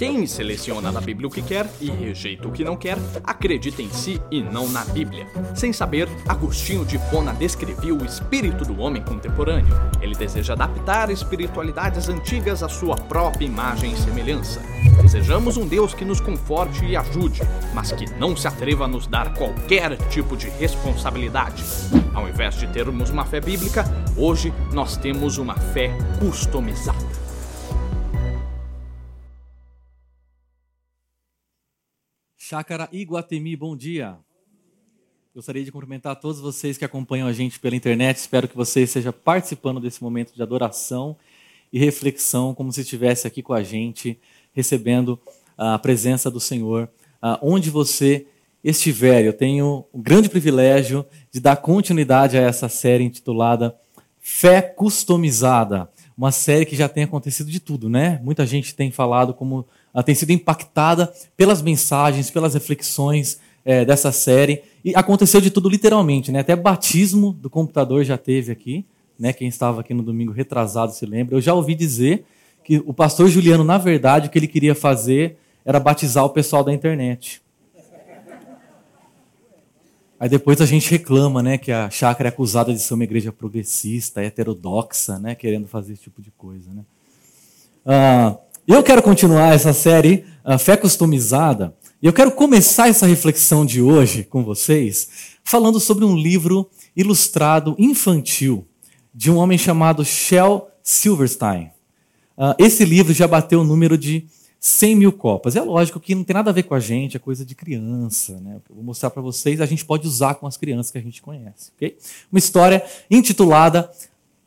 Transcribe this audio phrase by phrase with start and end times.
[0.00, 3.90] Quem seleciona da Bíblia o que quer e rejeita o que não quer, acredita em
[3.90, 5.26] si e não na Bíblia.
[5.54, 9.78] Sem saber, Agostinho de Pona descrevia o espírito do homem contemporâneo.
[10.00, 14.62] Ele deseja adaptar espiritualidades antigas à sua própria imagem e semelhança.
[15.02, 17.42] Desejamos um Deus que nos conforte e ajude,
[17.74, 21.62] mas que não se atreva a nos dar qualquer tipo de responsabilidade.
[22.14, 23.84] Ao invés de termos uma fé bíblica,
[24.16, 27.09] hoje nós temos uma fé customizada.
[32.50, 34.18] Chácara Iguatemi, bom dia.
[35.32, 38.16] Gostaria de cumprimentar todos vocês que acompanham a gente pela internet.
[38.16, 41.16] Espero que você esteja participando desse momento de adoração
[41.72, 44.18] e reflexão, como se estivesse aqui com a gente,
[44.52, 45.16] recebendo
[45.56, 46.90] a presença do Senhor,
[47.40, 48.26] onde você
[48.64, 49.24] estiver.
[49.24, 53.78] Eu tenho o grande privilégio de dar continuidade a essa série intitulada
[54.18, 55.88] Fé Customizada.
[56.18, 58.20] Uma série que já tem acontecido de tudo, né?
[58.24, 64.12] Muita gente tem falado como ela tem sido impactada pelas mensagens, pelas reflexões é, dessa
[64.12, 64.62] série.
[64.84, 66.40] E aconteceu de tudo literalmente, né?
[66.40, 68.84] Até batismo do computador já teve aqui,
[69.18, 69.32] né?
[69.32, 71.36] Quem estava aqui no domingo retrasado se lembra.
[71.36, 72.24] Eu já ouvi dizer
[72.64, 76.64] que o pastor Juliano, na verdade, o que ele queria fazer era batizar o pessoal
[76.64, 77.42] da internet.
[80.18, 83.32] Aí depois a gente reclama, né, que a chácara é acusada de ser uma igreja
[83.32, 86.84] progressista, heterodoxa, né, querendo fazer esse tipo de coisa, né.
[87.86, 90.24] Ah, eu quero continuar essa série
[90.58, 96.16] Fé Customizada e eu quero começar essa reflexão de hoje com vocês falando sobre um
[96.16, 98.66] livro ilustrado infantil
[99.14, 101.70] de um homem chamado Shel Silverstein.
[102.36, 104.26] Uh, esse livro já bateu o número de
[104.58, 105.56] 100 mil copas.
[105.56, 108.38] É lógico que não tem nada a ver com a gente, é coisa de criança.
[108.40, 108.60] Né?
[108.68, 111.20] Eu vou mostrar para vocês, a gente pode usar com as crianças que a gente
[111.20, 111.72] conhece.
[111.76, 111.96] Okay?
[112.30, 113.90] Uma história intitulada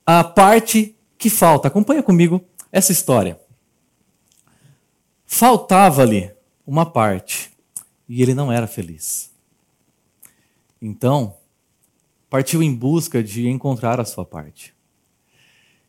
[0.06, 1.68] A Parte que Falta.
[1.68, 2.42] Acompanha comigo
[2.72, 3.40] essa história.
[5.36, 6.32] Faltava-lhe
[6.64, 7.50] uma parte
[8.08, 9.32] e ele não era feliz.
[10.80, 11.34] Então,
[12.30, 14.76] partiu em busca de encontrar a sua parte.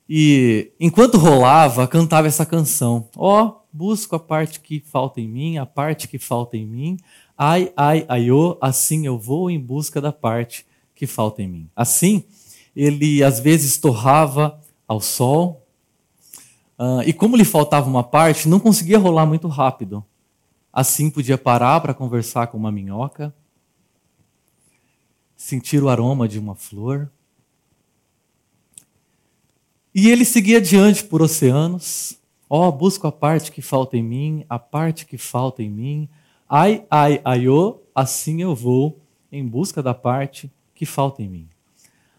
[0.09, 5.59] E enquanto rolava, cantava essa canção: Ó, oh, busco a parte que falta em mim,
[5.59, 6.97] a parte que falta em mim.
[7.37, 11.71] Ai, ai, aiô, assim eu vou em busca da parte que falta em mim.
[11.77, 12.25] Assim,
[12.75, 15.64] ele às vezes torrava ao sol,
[16.79, 20.05] Uh, e como lhe faltava uma parte, não conseguia rolar muito rápido.
[20.73, 23.33] Assim podia parar para conversar com uma minhoca,
[25.37, 27.11] sentir o aroma de uma flor.
[29.95, 32.19] E ele seguia adiante por oceanos.
[32.51, 36.09] Ó, oh, busco a parte que falta em mim, a parte que falta em mim.
[36.49, 41.49] Ai, ai, aiô, assim eu vou em busca da parte que falta em mim.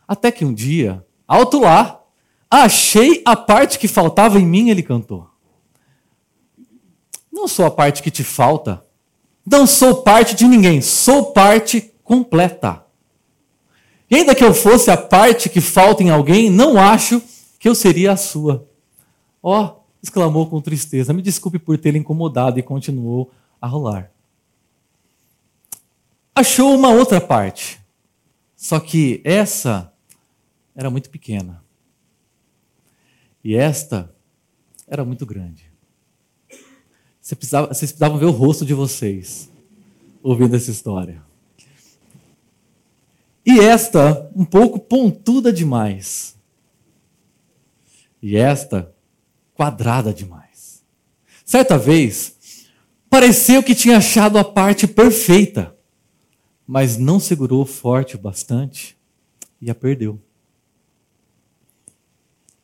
[0.07, 2.04] Até que um dia, alto lá,
[2.49, 5.29] Achei a parte que faltava em mim, ele cantou.
[7.31, 8.85] Não sou a parte que te falta.
[9.45, 10.81] Não sou parte de ninguém.
[10.81, 12.85] Sou parte completa.
[14.09, 17.21] E ainda que eu fosse a parte que falta em alguém, não acho
[17.59, 18.67] que eu seria a sua.
[19.41, 21.11] Ó, oh, exclamou com tristeza.
[21.11, 24.11] Me desculpe por tê-lo incomodado e continuou a rolar.
[26.33, 27.81] Achou uma outra parte.
[28.55, 29.91] Só que essa
[30.75, 31.64] era muito pequena.
[33.45, 34.11] E esta
[34.87, 35.71] era muito grande.
[37.21, 39.51] Você precisava, vocês precisavam ver o rosto de vocês
[40.23, 41.23] ouvindo essa história.
[43.45, 46.35] E esta, um pouco pontuda demais.
[48.19, 48.91] E esta,
[49.53, 50.83] quadrada demais.
[51.45, 52.65] Certa vez,
[53.07, 55.77] pareceu que tinha achado a parte perfeita,
[56.65, 58.97] mas não segurou forte o bastante
[59.61, 60.19] e a perdeu.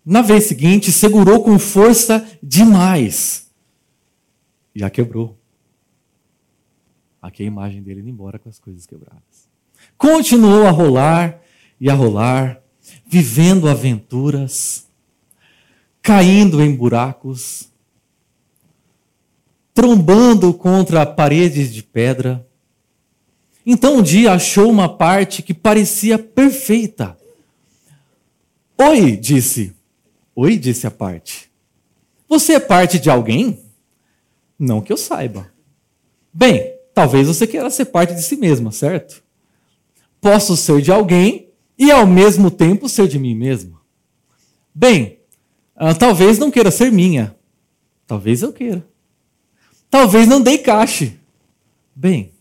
[0.05, 3.49] Na vez seguinte, segurou com força demais.
[4.75, 5.37] Já quebrou.
[7.21, 9.49] Aqui é a imagem dele indo embora com as coisas quebradas.
[9.97, 11.39] Continuou a rolar
[11.79, 12.59] e a rolar,
[13.05, 14.87] vivendo aventuras,
[16.01, 17.69] caindo em buracos,
[19.73, 22.45] trombando contra paredes de pedra.
[23.63, 27.15] Então um dia achou uma parte que parecia perfeita.
[28.77, 29.75] Oi, disse.
[30.35, 31.51] Oi, disse a parte.
[32.27, 33.59] Você é parte de alguém?
[34.57, 35.51] Não que eu saiba.
[36.33, 39.23] Bem, talvez você queira ser parte de si mesma, certo?
[40.21, 43.79] Posso ser de alguém e ao mesmo tempo ser de mim mesmo.
[44.73, 45.19] Bem,
[45.75, 47.35] uh, talvez não queira ser minha.
[48.07, 48.85] Talvez eu queira.
[49.89, 51.19] Talvez não dê caixe.
[51.93, 52.31] Bem,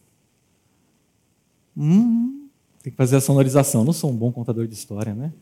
[1.76, 2.48] hum,
[2.82, 3.84] tem que fazer a sonorização.
[3.84, 5.32] Não sou um bom contador de história, né?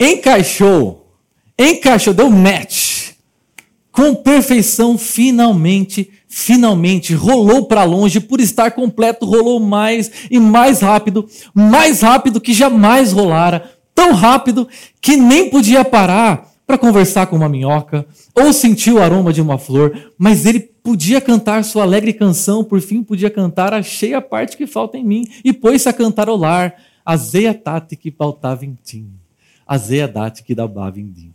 [0.00, 1.14] Encaixou.
[1.58, 3.12] Encaixou, deu match.
[3.90, 11.28] Com perfeição, finalmente, finalmente rolou para longe, por estar completo, rolou mais e mais rápido,
[11.52, 14.68] mais rápido que jamais rolara, tão rápido
[15.00, 19.58] que nem podia parar para conversar com uma minhoca ou sentir o aroma de uma
[19.58, 24.56] flor, mas ele podia cantar sua alegre canção, por fim podia cantar achei a parte
[24.56, 25.24] que falta em mim.
[25.44, 29.10] E pôs-se a cantarolar, azeia tate que pautava em tim,
[29.68, 31.34] azeia date que dabava em dim.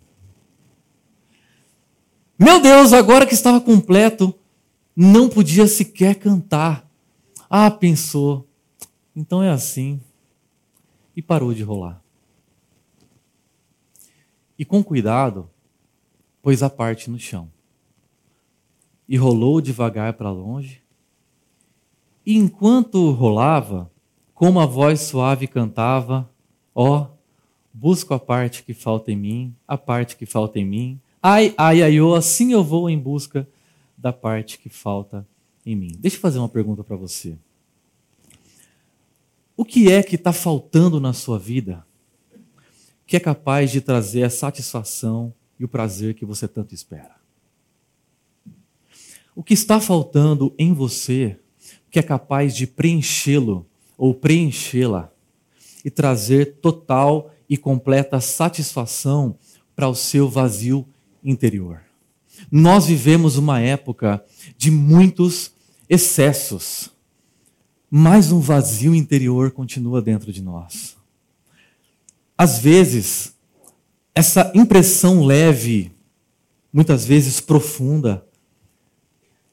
[2.37, 4.33] Meu Deus, agora que estava completo,
[4.95, 6.89] não podia sequer cantar.
[7.47, 8.47] Ah, pensou,
[9.15, 10.01] então é assim.
[11.15, 12.01] E parou de rolar.
[14.57, 15.47] E com cuidado,
[16.41, 17.51] pôs a parte no chão.
[19.07, 20.81] E rolou devagar para longe.
[22.25, 23.91] E enquanto rolava,
[24.33, 26.29] com uma voz suave cantava:
[26.73, 27.12] Ó, oh,
[27.73, 31.81] busco a parte que falta em mim, a parte que falta em mim, Ai, ai,
[31.81, 33.47] ai, eu, assim eu vou em busca
[33.97, 35.25] da parte que falta
[35.65, 35.95] em mim.
[35.97, 37.37] Deixa eu fazer uma pergunta para você.
[39.55, 41.87] O que é que está faltando na sua vida
[43.07, 47.15] que é capaz de trazer a satisfação e o prazer que você tanto espera?
[49.33, 51.39] O que está faltando em você
[51.89, 53.65] que é capaz de preenchê-lo
[53.97, 55.09] ou preenchê-la
[55.85, 59.37] e trazer total e completa satisfação
[59.75, 60.87] para o seu vazio
[61.23, 61.81] interior.
[62.51, 64.23] Nós vivemos uma época
[64.57, 65.51] de muitos
[65.89, 66.91] excessos,
[67.89, 70.95] mas um vazio interior continua dentro de nós.
[72.37, 73.33] Às vezes,
[74.15, 75.91] essa impressão leve,
[76.71, 78.25] muitas vezes profunda,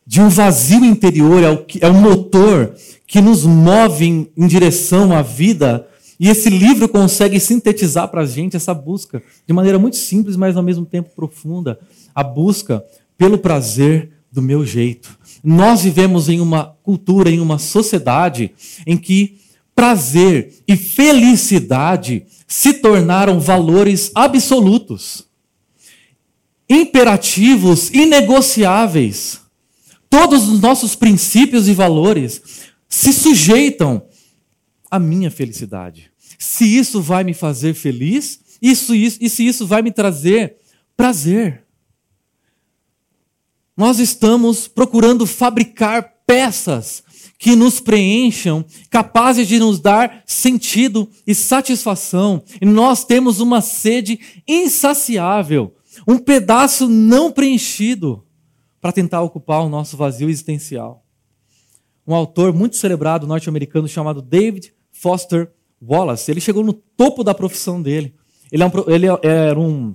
[0.06, 2.74] de um vazio interior é o, que, é o motor
[3.06, 5.86] que nos move em, em direção à vida
[6.20, 10.54] e esse livro consegue sintetizar para a gente essa busca de maneira muito simples, mas
[10.54, 11.80] ao mesmo tempo profunda
[12.14, 12.84] a busca
[13.16, 15.18] pelo prazer do meu jeito.
[15.42, 18.52] Nós vivemos em uma cultura, em uma sociedade
[18.86, 19.38] em que
[19.74, 25.26] prazer e felicidade se tornaram valores absolutos,
[26.68, 29.40] imperativos, inegociáveis.
[30.10, 32.42] Todos os nossos princípios e valores
[32.86, 34.02] se sujeitam
[34.90, 36.09] à minha felicidade
[36.42, 40.56] se isso vai me fazer feliz, isso, isso, e se isso vai me trazer
[40.96, 41.66] prazer.
[43.76, 47.02] Nós estamos procurando fabricar peças
[47.38, 52.42] que nos preencham, capazes de nos dar sentido e satisfação.
[52.58, 55.74] E nós temos uma sede insaciável,
[56.08, 58.24] um pedaço não preenchido
[58.80, 61.04] para tentar ocupar o nosso vazio existencial.
[62.06, 67.80] Um autor muito celebrado norte-americano chamado David Foster Wallace, ele chegou no topo da profissão
[67.80, 68.14] dele.
[68.52, 69.94] Ele, é um, ele é, era um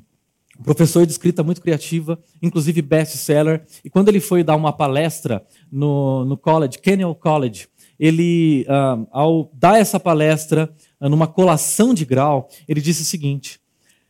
[0.63, 3.65] professor de escrita muito criativa, inclusive best-seller.
[3.83, 7.67] E quando ele foi dar uma palestra no, no college, Kenyon College,
[7.99, 13.59] ele, uh, ao dar essa palestra uh, numa colação de grau, ele disse o seguinte: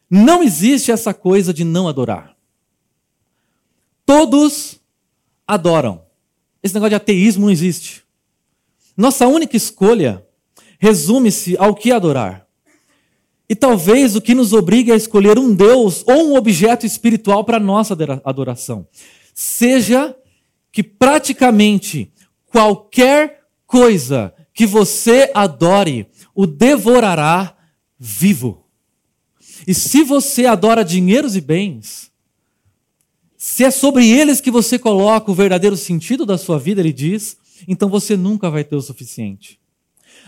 [0.09, 2.35] Não existe essa coisa de não adorar.
[4.05, 4.79] Todos
[5.47, 6.03] adoram.
[6.61, 8.03] Esse negócio de ateísmo não existe.
[8.97, 10.25] Nossa única escolha
[10.79, 12.45] resume-se ao que adorar.
[13.47, 17.59] E talvez o que nos obrigue a escolher um Deus ou um objeto espiritual para
[17.59, 18.87] nossa adoração
[19.33, 20.15] seja
[20.71, 22.11] que praticamente
[22.47, 27.55] qualquer coisa que você adore o devorará
[27.99, 28.65] vivo.
[29.67, 32.11] E se você adora dinheiros e bens,
[33.37, 37.37] se é sobre eles que você coloca o verdadeiro sentido da sua vida, ele diz,
[37.67, 39.59] então você nunca vai ter o suficiente.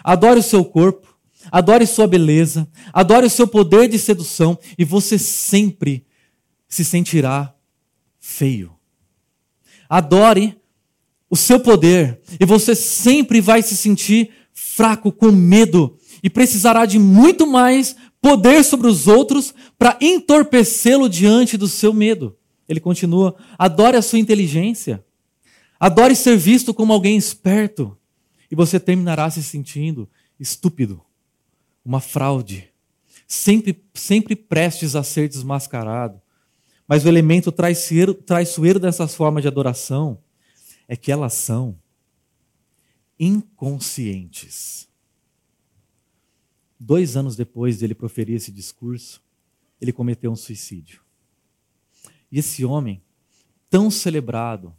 [0.08, 1.06] Adore o seu corpo,
[1.52, 6.06] adore sua beleza, adore o seu poder de sedução e você sempre
[6.66, 7.54] se sentirá
[8.18, 8.72] feio.
[9.90, 10.58] Adore
[11.30, 16.98] o seu poder e você sempre vai se sentir fraco, com medo e precisará de
[16.98, 22.34] muito mais poder sobre os outros para entorpecê-lo diante do seu medo.
[22.70, 25.04] Ele continua: adore a sua inteligência,
[25.78, 27.97] adore ser visto como alguém esperto,
[28.50, 31.04] e você terminará se sentindo estúpido,
[31.84, 32.70] uma fraude,
[33.28, 36.22] sempre, sempre prestes a ser desmascarado.
[36.88, 40.22] Mas o elemento traiçoeiro, traiçoeiro dessas formas de adoração
[40.88, 41.78] é que elas são
[43.20, 44.88] inconscientes.
[46.80, 49.22] Dois anos depois de ele proferir esse discurso,
[49.82, 51.02] ele cometeu um suicídio.
[52.32, 53.02] E esse homem,
[53.70, 54.76] tão celebrado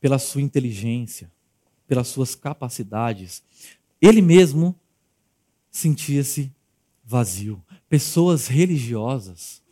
[0.00, 1.30] pela sua inteligência,
[1.86, 3.42] pelas suas capacidades,
[4.00, 4.74] ele mesmo
[5.70, 6.52] sentia-se
[7.04, 7.62] vazio.
[7.88, 9.62] Pessoas religiosas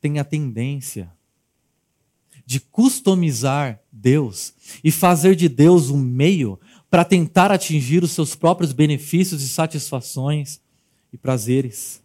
[0.00, 1.10] têm a tendência
[2.46, 6.60] de customizar Deus e fazer de Deus um meio
[6.90, 10.60] para tentar atingir os seus próprios benefícios e satisfações
[11.12, 12.02] e prazeres.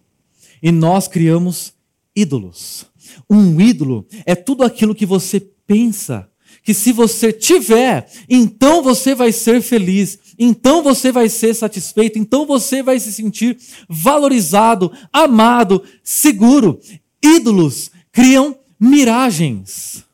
[0.61, 1.73] E nós criamos
[2.15, 2.85] ídolos.
[3.29, 6.28] Um ídolo é tudo aquilo que você pensa
[6.63, 12.45] que se você tiver, então você vai ser feliz, então você vai ser satisfeito, então
[12.45, 16.79] você vai se sentir valorizado, amado, seguro.
[17.21, 20.05] Ídolos criam miragens.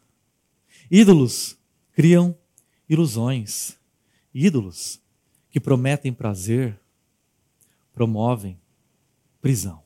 [0.90, 1.58] Ídolos
[1.94, 2.36] criam
[2.90, 3.76] ilusões.
[4.34, 5.00] Ídolos
[5.50, 6.78] que prometem prazer
[7.94, 8.60] promovem
[9.42, 9.82] prisão.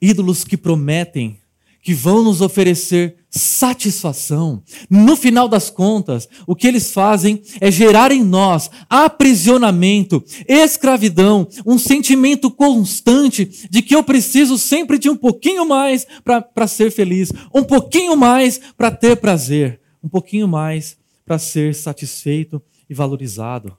[0.00, 1.40] Ídolos que prometem
[1.82, 4.62] que vão nos oferecer satisfação.
[4.88, 11.78] No final das contas, o que eles fazem é gerar em nós aprisionamento, escravidão, um
[11.78, 17.62] sentimento constante de que eu preciso sempre de um pouquinho mais para ser feliz, um
[17.62, 23.76] pouquinho mais para ter prazer, um pouquinho mais para ser satisfeito e valorizado.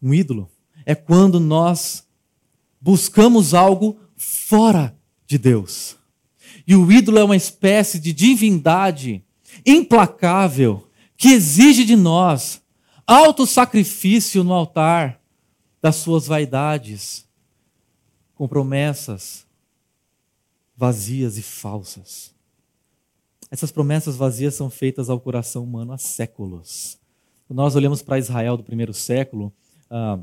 [0.00, 0.48] Um ídolo
[0.84, 2.06] é quando nós
[2.80, 5.95] buscamos algo fora de Deus.
[6.66, 9.24] E o ídolo é uma espécie de divindade
[9.64, 12.60] implacável que exige de nós
[13.06, 15.20] autossacrifício no altar
[15.80, 17.24] das suas vaidades,
[18.34, 19.46] com promessas
[20.76, 22.34] vazias e falsas.
[23.50, 26.98] Essas promessas vazias são feitas ao coração humano há séculos.
[27.46, 29.52] Quando nós olhamos para Israel do primeiro século,
[29.88, 30.18] ah,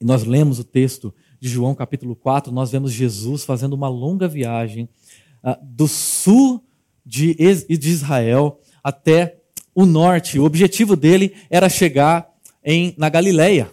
[0.00, 4.28] e nós lemos o texto de João capítulo 4, nós vemos Jesus fazendo uma longa
[4.28, 4.88] viagem
[5.62, 6.64] do sul
[7.04, 9.36] de, de Israel até
[9.74, 10.38] o norte.
[10.38, 12.28] O objetivo dele era chegar
[12.64, 13.70] em, na Galileia.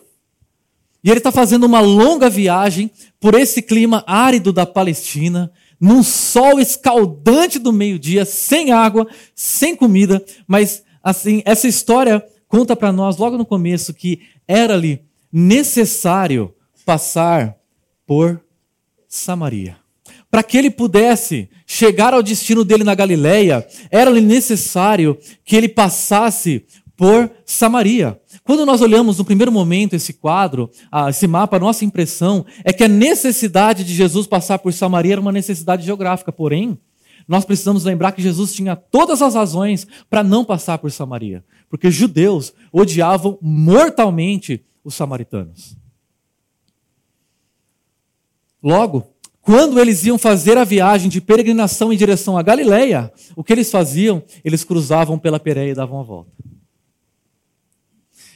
[1.04, 2.90] E ele está fazendo uma longa viagem
[3.20, 10.24] por esse clima árido da Palestina, num sol escaldante do meio-dia, sem água, sem comida,
[10.48, 15.02] mas assim, essa história conta para nós logo no começo que era-lhe
[15.32, 16.54] necessário
[16.86, 17.58] passar
[18.06, 18.40] por
[19.08, 19.83] Samaria.
[20.34, 26.66] Para que ele pudesse chegar ao destino dele na Galileia, era-lhe necessário que ele passasse
[26.98, 28.20] por Samaria.
[28.44, 30.72] Quando nós olhamos no primeiro momento esse quadro,
[31.08, 35.22] esse mapa, a nossa impressão é que a necessidade de Jesus passar por Samaria era
[35.22, 36.32] uma necessidade geográfica.
[36.32, 36.80] Porém,
[37.28, 41.92] nós precisamos lembrar que Jesus tinha todas as razões para não passar por Samaria, porque
[41.92, 45.78] judeus odiavam mortalmente os samaritanos.
[48.64, 49.13] Logo,
[49.44, 53.70] quando eles iam fazer a viagem de peregrinação em direção à Galileia, o que eles
[53.70, 54.24] faziam?
[54.44, 56.32] Eles cruzavam pela Pereia e davam a volta.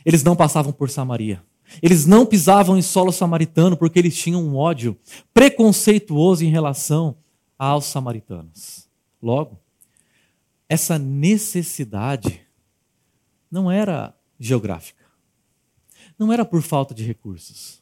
[0.05, 1.41] Eles não passavam por Samaria.
[1.81, 4.97] Eles não pisavam em solo samaritano porque eles tinham um ódio
[5.33, 7.15] preconceituoso em relação
[7.57, 8.89] aos samaritanos.
[9.21, 9.57] Logo,
[10.67, 12.41] essa necessidade
[13.49, 15.05] não era geográfica.
[16.19, 17.76] Não era por falta de recursos.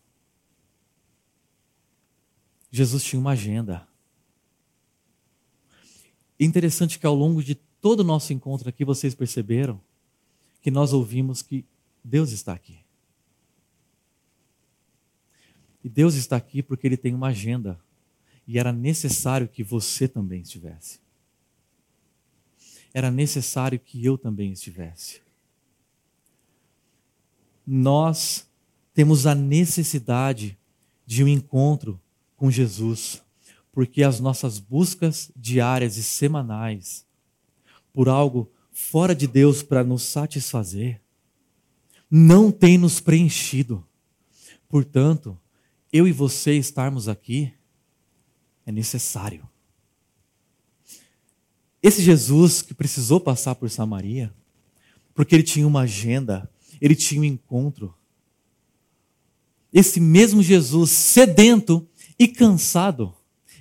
[2.75, 3.87] Jesus tinha uma agenda.
[6.37, 9.79] Interessante que ao longo de todo o nosso encontro aqui, vocês perceberam
[10.61, 11.63] que nós ouvimos que
[12.03, 12.79] Deus está aqui.
[15.81, 17.79] E Deus está aqui porque Ele tem uma agenda.
[18.45, 20.99] E era necessário que você também estivesse.
[22.93, 25.21] Era necessário que eu também estivesse.
[27.65, 28.45] Nós
[28.93, 30.57] temos a necessidade
[31.05, 32.01] de um encontro
[32.35, 33.21] com Jesus,
[33.71, 37.05] porque as nossas buscas diárias e semanais
[37.93, 41.01] por algo fora de Deus para nos satisfazer
[42.09, 43.85] não tem nos preenchido.
[44.67, 45.39] Portanto,
[45.91, 47.53] eu e você estarmos aqui
[48.65, 49.47] é necessário.
[51.81, 54.33] Esse Jesus que precisou passar por Samaria,
[55.13, 56.49] porque ele tinha uma agenda,
[56.81, 57.95] ele tinha um encontro.
[59.71, 63.13] Esse mesmo Jesus sedento e cansado,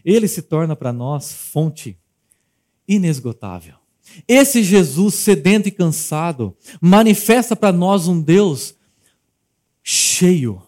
[0.05, 1.99] ele se torna para nós fonte
[2.87, 3.77] inesgotável.
[4.29, 8.75] Esse Jesus sedento e cansado manifesta para nós um Deus
[9.83, 10.63] cheio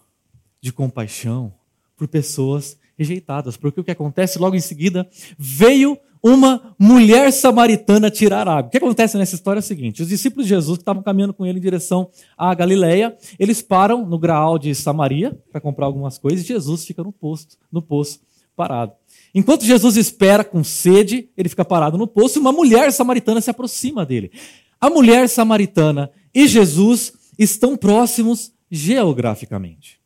[0.60, 1.54] de compaixão
[1.96, 8.48] por pessoas rejeitadas, porque o que acontece logo em seguida, veio uma mulher samaritana tirar
[8.48, 8.68] água.
[8.68, 11.34] O que acontece nessa história é o seguinte: os discípulos de Jesus que estavam caminhando
[11.34, 16.18] com ele em direção à Galileia, eles param no graal de Samaria para comprar algumas
[16.18, 18.20] coisas e Jesus fica no posto, no poço,
[18.56, 18.92] parado.
[19.34, 23.50] Enquanto Jesus espera com sede, ele fica parado no poço e uma mulher samaritana se
[23.50, 24.32] aproxima dele.
[24.80, 30.00] A mulher samaritana e Jesus estão próximos geograficamente.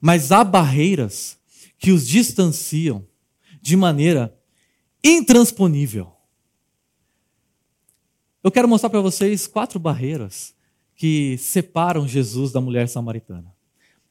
[0.00, 1.38] Mas há barreiras
[1.78, 3.06] que os distanciam
[3.60, 4.36] de maneira
[5.02, 6.12] intransponível.
[8.42, 10.54] Eu quero mostrar para vocês quatro barreiras
[10.94, 13.52] que separam Jesus da mulher samaritana.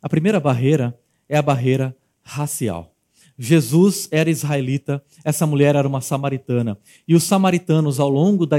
[0.02, 2.94] A primeira barreira é a barreira racial.
[3.38, 6.78] Jesus era israelita, essa mulher era uma samaritana.
[7.08, 8.58] E os samaritanos, ao longo da,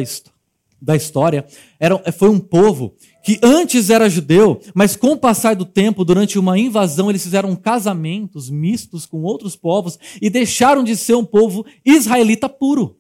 [0.81, 1.47] da história,
[1.81, 6.39] eram, foi um povo que antes era judeu, mas com o passar do tempo, durante
[6.39, 11.67] uma invasão, eles fizeram casamentos mistos com outros povos e deixaram de ser um povo
[11.85, 12.97] israelita puro.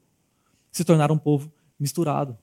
[0.72, 2.36] Se tornaram um povo misturado.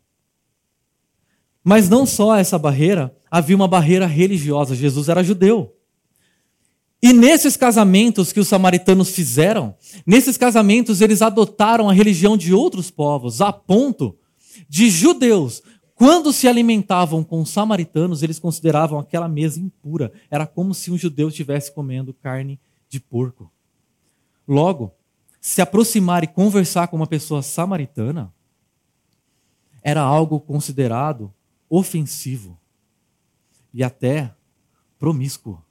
[1.63, 4.75] Mas não só essa barreira, havia uma barreira religiosa.
[4.75, 5.75] Jesus era judeu.
[7.01, 9.75] E nesses casamentos que os samaritanos fizeram,
[10.05, 14.17] nesses casamentos eles adotaram a religião de outros povos, a ponto
[14.67, 15.61] de judeus,
[15.95, 20.11] quando se alimentavam com samaritanos, eles consideravam aquela mesa impura.
[20.29, 23.51] Era como se um judeu estivesse comendo carne de porco.
[24.47, 24.91] Logo,
[25.39, 28.33] se aproximar e conversar com uma pessoa samaritana
[29.81, 31.33] era algo considerado
[31.69, 32.57] ofensivo
[33.73, 34.33] e até
[34.97, 35.61] promíscuo.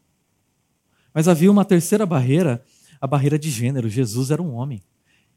[1.14, 2.64] Mas havia uma terceira barreira,
[3.00, 3.88] a barreira de gênero.
[3.88, 4.82] Jesus era um homem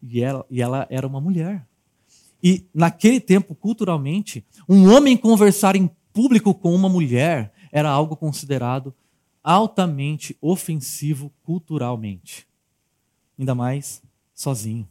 [0.01, 1.65] e ela, e ela era uma mulher.
[2.47, 8.93] E naquele tempo, culturalmente, um homem conversar em público com uma mulher era algo considerado
[9.43, 12.47] altamente ofensivo culturalmente.
[13.39, 13.99] Ainda mais
[14.31, 14.87] sozinho.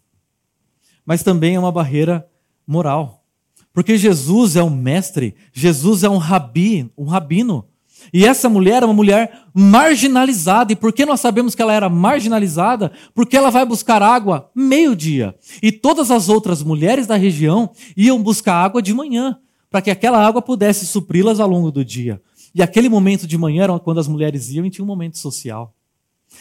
[1.06, 2.28] Mas também é uma barreira
[2.66, 3.25] moral.
[3.73, 7.68] Porque Jesus é um mestre, Jesus é um rabi, um rabino.
[8.12, 10.73] E essa mulher é uma mulher marginalizada.
[10.73, 12.92] E por que nós sabemos que ela era marginalizada?
[13.14, 15.34] Porque ela vai buscar água meio-dia.
[15.62, 19.38] E todas as outras mulheres da região iam buscar água de manhã,
[19.70, 22.20] para que aquela água pudesse supri-las ao longo do dia.
[22.54, 25.75] E aquele momento de manhã era quando as mulheres iam e tinha um momento social.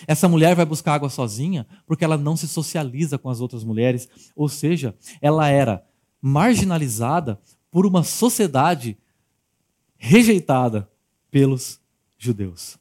[0.07, 4.07] Essa mulher vai buscar água sozinha porque ela não se socializa com as outras mulheres.
[4.35, 5.83] Ou seja, ela era
[6.21, 7.39] marginalizada
[7.71, 8.97] por uma sociedade
[9.97, 10.89] rejeitada
[11.33, 11.79] pelos
[12.15, 12.75] judeus.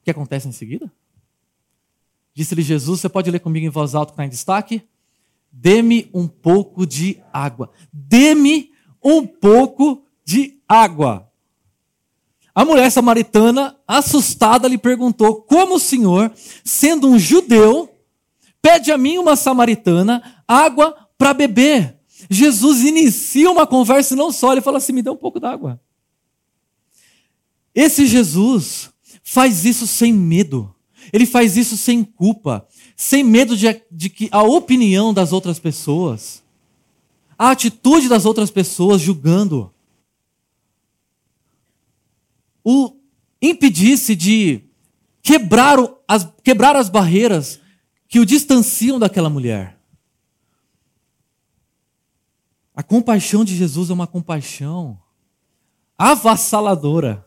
[0.00, 0.90] O que acontece em seguida?
[2.32, 4.82] Disse-lhe Jesus, você pode ler comigo em voz alta que está em destaque?
[5.52, 7.70] Dê-me um pouco de água.
[7.92, 8.72] Dê-me
[9.04, 11.30] um pouco de água.
[12.54, 16.32] A mulher samaritana, assustada, lhe perguntou: Como o senhor,
[16.64, 17.94] sendo um judeu,
[18.62, 21.98] pede a mim, uma samaritana, água para beber?
[22.30, 25.78] Jesus inicia uma conversa e não só, ele fala assim: Me dê um pouco d'água.
[27.76, 28.90] Esse Jesus
[29.22, 30.74] faz isso sem medo.
[31.12, 36.42] Ele faz isso sem culpa, sem medo de, de que a opinião das outras pessoas,
[37.38, 39.72] a atitude das outras pessoas julgando,
[42.64, 42.96] o
[43.42, 44.64] impedisse de
[45.22, 47.60] quebrar as, quebrar as barreiras
[48.08, 49.78] que o distanciam daquela mulher.
[52.74, 54.98] A compaixão de Jesus é uma compaixão
[55.98, 57.25] avassaladora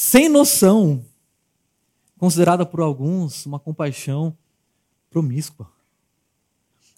[0.00, 1.04] sem noção,
[2.16, 4.38] considerada por alguns uma compaixão
[5.10, 5.68] promíscua.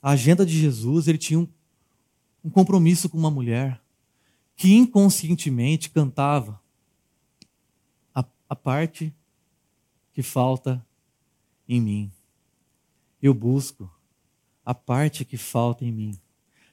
[0.03, 1.49] A agenda de Jesus, ele tinha um,
[2.45, 3.83] um compromisso com uma mulher
[4.55, 6.61] que inconscientemente cantava
[8.15, 9.15] a, a parte
[10.13, 10.87] que falta
[11.67, 12.13] em mim.
[13.23, 13.91] Eu busco
[14.63, 16.21] a parte que falta em mim.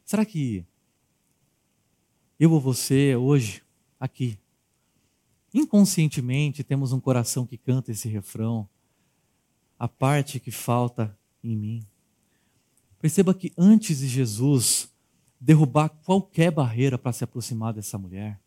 [0.03, 0.65] Será que
[2.37, 3.63] eu ou você hoje,
[3.97, 4.37] aqui,
[5.53, 8.67] inconscientemente temos um coração que canta esse refrão,
[9.77, 11.87] a parte que falta em mim.
[12.99, 14.89] Perceba que antes de Jesus
[15.39, 18.39] derrubar qualquer barreira para se aproximar dessa mulher,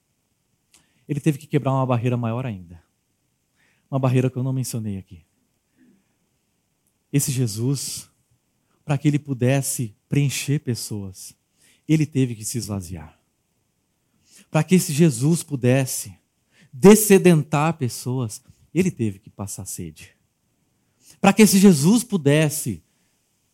[1.09, 2.83] ele teve que quebrar uma barreira maior ainda.
[3.91, 5.25] Uma barreira que eu não mencionei aqui.
[7.13, 8.09] Esse Jesus,
[8.85, 11.35] para que ele pudesse preencher pessoas,
[11.89, 13.19] ele teve que se esvaziar.
[14.51, 16.17] Para que esse Jesus pudesse
[16.73, 18.43] dessedentar pessoas,
[18.75, 20.11] ele teve que passar sede.
[21.21, 22.83] Para que esse Jesus pudesse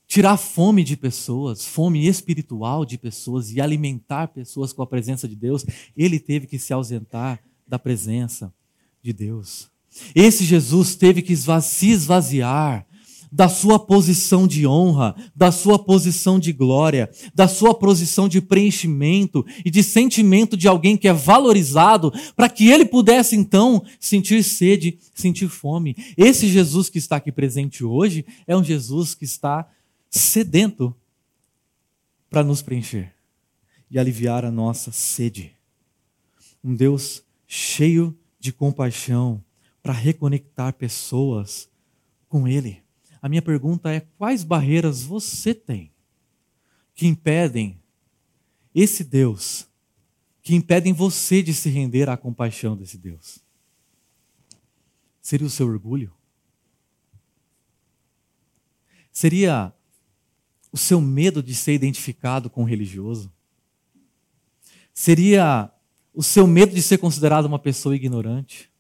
[0.07, 5.35] tirar fome de pessoas, fome espiritual de pessoas e alimentar pessoas com a presença de
[5.35, 5.65] Deus,
[5.97, 8.55] ele teve que se ausentar da presença
[9.03, 9.69] de Deus.
[10.15, 12.87] Esse Jesus teve que se esvaziar
[13.31, 19.45] da sua posição de honra, da sua posição de glória, da sua posição de preenchimento
[19.65, 24.99] e de sentimento de alguém que é valorizado, para que ele pudesse então sentir sede,
[25.15, 25.97] sentir fome.
[26.17, 29.69] Esse Jesus que está aqui presente hoje é um Jesus que está
[30.11, 30.95] sedento
[32.31, 33.13] para nos preencher
[33.91, 35.53] e aliviar a nossa sede.
[36.63, 39.43] Um Deus cheio de compaixão
[39.83, 41.69] para reconectar pessoas
[42.29, 42.86] com Ele.
[43.27, 45.93] A minha pergunta é: quais barreiras você tem
[46.95, 47.83] que impedem
[48.73, 49.67] esse Deus
[50.41, 53.41] que impedem você de se render à compaixão desse Deus?
[55.21, 56.15] Seria o seu orgulho?
[59.11, 59.75] Seria
[60.71, 63.33] o seu medo de ser identificado com o religioso?
[64.95, 65.69] Seria
[66.15, 68.71] o seu medo de ser considerado uma pessoa ignorante?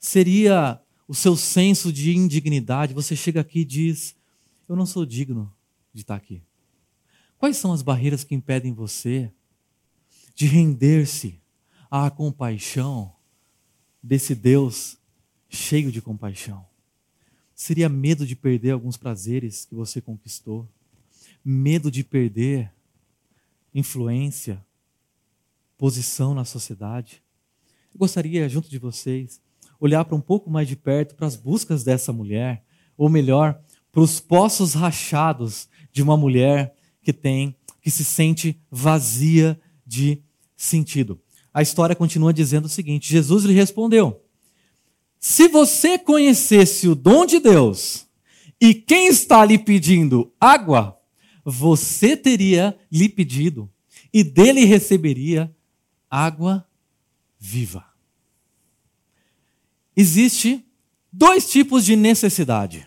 [0.00, 2.94] Seria o seu senso de indignidade?
[2.94, 4.14] Você chega aqui e diz:
[4.68, 5.52] Eu não sou digno
[5.92, 6.42] de estar aqui.
[7.38, 9.30] Quais são as barreiras que impedem você
[10.34, 11.40] de render-se
[11.90, 13.14] à compaixão
[14.02, 14.96] desse Deus
[15.48, 16.64] cheio de compaixão?
[17.54, 20.68] Seria medo de perder alguns prazeres que você conquistou?
[21.44, 22.72] Medo de perder
[23.72, 24.64] influência,
[25.76, 27.22] posição na sociedade?
[27.92, 29.40] Eu gostaria, junto de vocês,
[29.84, 32.64] olhar para um pouco mais de perto para as buscas dessa mulher,
[32.96, 33.60] ou melhor,
[33.92, 40.22] para os poços rachados de uma mulher que tem, que se sente vazia de
[40.56, 41.20] sentido.
[41.52, 44.22] A história continua dizendo o seguinte: Jesus lhe respondeu:
[45.20, 48.06] Se você conhecesse o dom de Deus
[48.60, 50.98] e quem está lhe pedindo água,
[51.44, 53.70] você teria lhe pedido
[54.12, 55.54] e dele receberia
[56.10, 56.66] água
[57.38, 57.93] viva.
[59.96, 60.64] Existe
[61.12, 62.86] dois tipos de necessidade.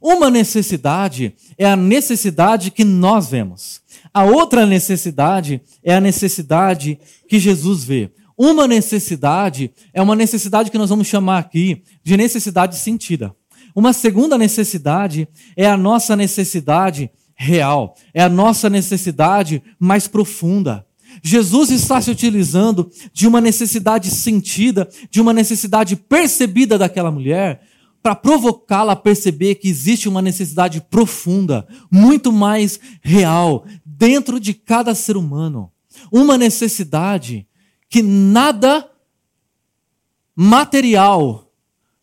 [0.00, 3.82] Uma necessidade é a necessidade que nós vemos.
[4.14, 6.98] A outra necessidade é a necessidade
[7.28, 8.10] que Jesus vê.
[8.36, 13.36] Uma necessidade é uma necessidade que nós vamos chamar aqui de necessidade sentida.
[13.74, 20.86] Uma segunda necessidade é a nossa necessidade real, é a nossa necessidade mais profunda.
[21.22, 27.62] Jesus está se utilizando de uma necessidade sentida, de uma necessidade percebida daquela mulher,
[28.02, 34.94] para provocá-la a perceber que existe uma necessidade profunda, muito mais real, dentro de cada
[34.94, 35.70] ser humano.
[36.10, 37.46] Uma necessidade
[37.88, 38.88] que nada
[40.34, 41.52] material,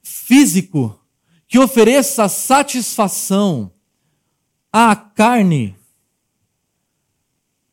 [0.03, 0.99] físico,
[1.47, 3.71] que ofereça satisfação
[4.71, 5.75] à carne,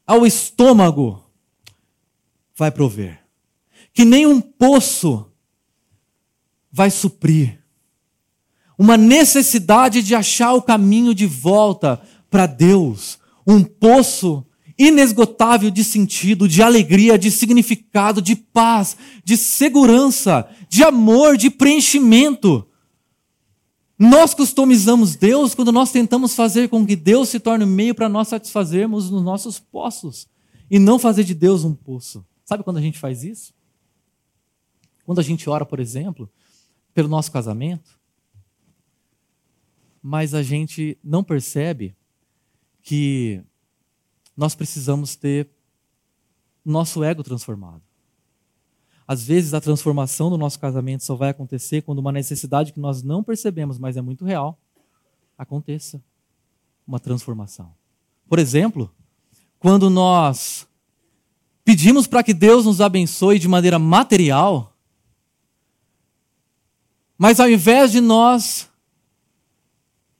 [0.06, 1.23] ao estômago,
[2.56, 3.20] vai prover.
[3.92, 5.30] Que nenhum poço
[6.70, 7.60] vai suprir.
[8.76, 13.18] Uma necessidade de achar o caminho de volta para Deus.
[13.46, 14.44] Um poço
[14.76, 22.66] inesgotável de sentido, de alegria, de significado, de paz, de segurança, de amor, de preenchimento.
[23.96, 28.28] Nós customizamos Deus quando nós tentamos fazer com que Deus se torne meio para nós
[28.28, 30.26] satisfazermos os nossos poços
[30.68, 32.24] e não fazer de Deus um poço.
[32.44, 33.54] Sabe quando a gente faz isso?
[35.04, 36.30] Quando a gente ora, por exemplo,
[36.92, 37.98] pelo nosso casamento,
[40.02, 41.96] mas a gente não percebe
[42.82, 43.42] que
[44.36, 45.48] nós precisamos ter
[46.64, 47.82] nosso ego transformado.
[49.06, 53.02] Às vezes a transformação do nosso casamento só vai acontecer quando uma necessidade que nós
[53.02, 54.58] não percebemos, mas é muito real,
[55.36, 56.02] aconteça
[56.86, 57.74] uma transformação.
[58.28, 58.90] Por exemplo,
[59.58, 60.66] quando nós
[61.64, 64.76] pedimos para que Deus nos abençoe de maneira material,
[67.16, 68.68] mas ao invés de nós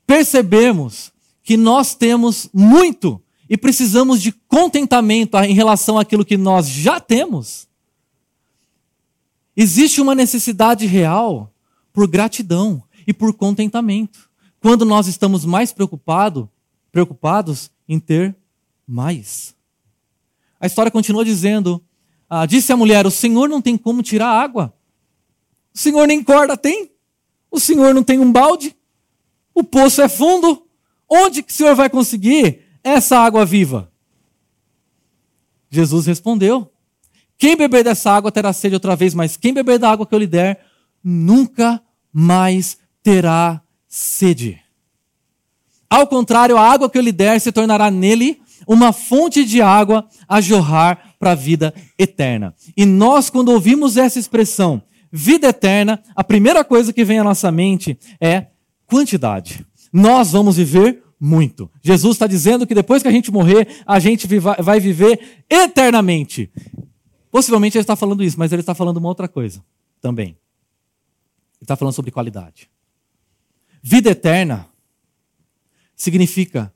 [0.06, 6.98] percebermos que nós temos muito e precisamos de contentamento em relação àquilo que nós já
[6.98, 7.68] temos,
[9.54, 11.52] existe uma necessidade real
[11.92, 14.30] por gratidão e por contentamento.
[14.60, 16.50] Quando nós estamos mais preocupado,
[16.90, 18.34] preocupados em ter
[18.86, 19.53] mais.
[20.64, 21.84] A história continua dizendo:
[22.26, 24.74] ah, disse a mulher: O Senhor não tem como tirar água.
[25.74, 26.90] O Senhor nem corda tem.
[27.50, 28.74] O Senhor não tem um balde.
[29.54, 30.66] O poço é fundo.
[31.06, 33.92] Onde que o Senhor vai conseguir essa água viva?
[35.68, 36.72] Jesus respondeu:
[37.36, 40.18] Quem beber dessa água terá sede outra vez, mas quem beber da água que eu
[40.18, 40.64] lhe der,
[41.04, 41.78] nunca
[42.10, 44.58] mais terá sede.
[45.90, 50.08] Ao contrário, a água que eu lhe der se tornará nele uma fonte de água
[50.28, 52.54] a jorrar para a vida eterna.
[52.76, 57.50] E nós, quando ouvimos essa expressão, vida eterna, a primeira coisa que vem à nossa
[57.52, 58.48] mente é
[58.86, 59.64] quantidade.
[59.92, 61.70] Nós vamos viver muito.
[61.82, 64.26] Jesus está dizendo que depois que a gente morrer, a gente
[64.60, 66.50] vai viver eternamente.
[67.30, 69.64] Possivelmente ele está falando isso, mas ele está falando uma outra coisa
[70.00, 70.28] também.
[70.28, 72.68] Ele está falando sobre qualidade.
[73.82, 74.68] Vida eterna
[75.96, 76.72] significa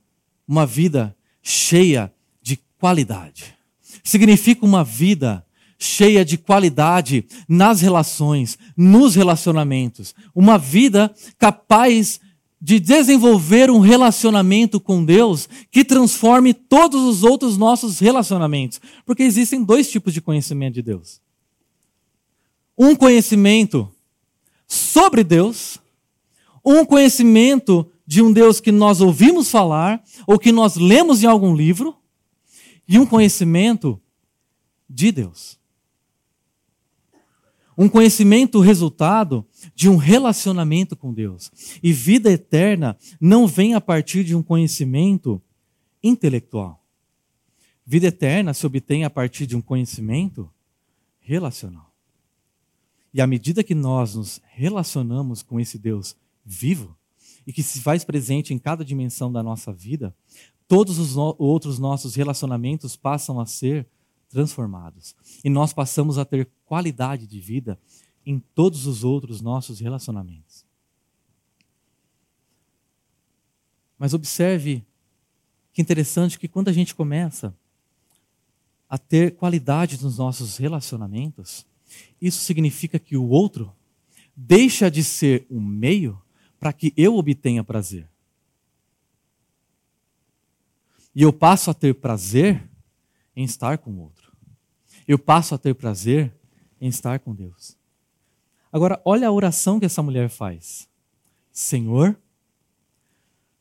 [0.46, 1.14] uma vida
[1.48, 3.56] cheia de qualidade.
[4.04, 5.42] Significa uma vida
[5.78, 10.14] cheia de qualidade nas relações, nos relacionamentos.
[10.34, 12.20] Uma vida capaz
[12.60, 18.78] de desenvolver um relacionamento com Deus que transforme todos os outros nossos relacionamentos.
[19.06, 21.18] Porque existem dois tipos de conhecimento de Deus:
[22.76, 23.88] um conhecimento
[24.66, 25.78] sobre Deus,
[26.62, 31.54] um conhecimento de um Deus que nós ouvimos falar ou que nós lemos em algum
[31.54, 31.94] livro,
[32.88, 34.00] e um conhecimento
[34.88, 35.58] de Deus.
[37.76, 41.52] Um conhecimento resultado de um relacionamento com Deus.
[41.82, 45.40] E vida eterna não vem a partir de um conhecimento
[46.02, 46.82] intelectual.
[47.84, 50.50] Vida eterna se obtém a partir de um conhecimento
[51.20, 51.92] relacional.
[53.12, 56.97] E à medida que nós nos relacionamos com esse Deus vivo
[57.48, 60.14] e que se faz presente em cada dimensão da nossa vida,
[60.68, 63.88] todos os no outros nossos relacionamentos passam a ser
[64.28, 65.16] transformados.
[65.42, 67.80] E nós passamos a ter qualidade de vida
[68.26, 70.66] em todos os outros nossos relacionamentos.
[73.98, 74.84] Mas observe
[75.72, 77.56] que interessante que quando a gente começa
[78.90, 81.66] a ter qualidade nos nossos relacionamentos,
[82.20, 83.74] isso significa que o outro
[84.36, 86.20] deixa de ser um meio
[86.58, 88.08] para que eu obtenha prazer.
[91.14, 92.62] E eu passo a ter prazer
[93.34, 94.32] em estar com o outro.
[95.06, 96.32] Eu passo a ter prazer
[96.80, 97.76] em estar com Deus.
[98.72, 100.88] Agora, olha a oração que essa mulher faz.
[101.50, 102.16] Senhor,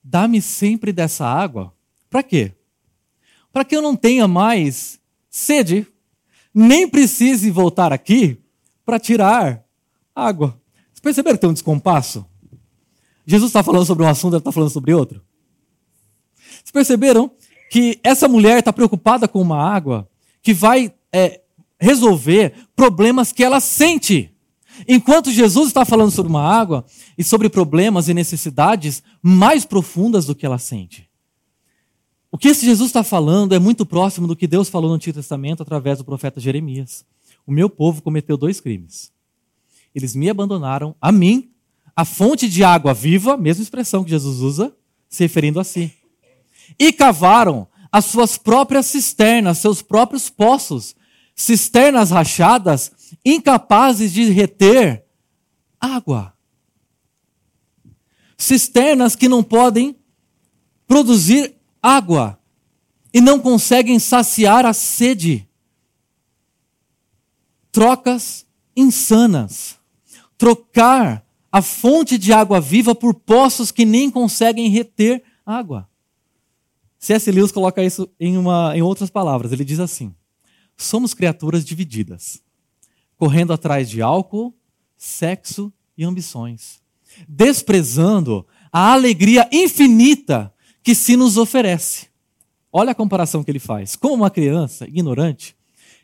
[0.04, 1.74] dá-me sempre dessa água.
[2.10, 2.54] Para quê?
[3.52, 5.88] Para que eu não tenha mais sede,
[6.54, 8.40] nem precise voltar aqui
[8.86, 9.66] para tirar
[10.14, 10.60] água.
[10.88, 12.26] Vocês perceberam que tem um descompasso?
[13.28, 15.22] Jesus está falando sobre um assunto, ela está falando sobre outro.
[16.38, 17.30] Vocês perceberam
[17.70, 20.10] que essa mulher está preocupada com uma água
[20.42, 21.42] que vai é,
[21.78, 24.34] resolver problemas que ela sente.
[24.88, 26.86] Enquanto Jesus está falando sobre uma água
[27.18, 31.10] e sobre problemas e necessidades mais profundas do que ela sente.
[32.32, 35.18] O que esse Jesus está falando é muito próximo do que Deus falou no Antigo
[35.18, 37.06] Testamento através do profeta Jeremias.
[37.46, 39.12] O meu povo cometeu dois crimes.
[39.96, 41.50] Eles me abandonaram, a mim,
[41.98, 44.72] a fonte de água viva, mesma expressão que Jesus usa,
[45.10, 45.92] se referindo a si.
[46.78, 50.96] E cavaram as suas próprias cisternas, seus próprios poços,
[51.36, 52.92] cisternas rachadas,
[53.26, 55.08] incapazes de reter
[55.82, 56.36] água.
[58.38, 59.96] Cisternas que não podem
[60.86, 62.40] produzir água
[63.12, 65.50] e não conseguem saciar a sede.
[67.72, 69.78] Trocas insanas.
[70.38, 71.27] Trocar
[71.58, 75.90] a fonte de água viva por poços que nem conseguem reter água.
[77.00, 77.32] C.S.
[77.32, 79.52] Lewis coloca isso em, uma, em outras palavras.
[79.52, 80.14] Ele diz assim:
[80.78, 82.44] somos criaturas divididas,
[83.18, 84.56] correndo atrás de álcool,
[84.96, 86.80] sexo e ambições,
[87.28, 92.08] desprezando a alegria infinita que se nos oferece.
[92.72, 93.96] Olha a comparação que ele faz.
[93.96, 95.56] Como uma criança ignorante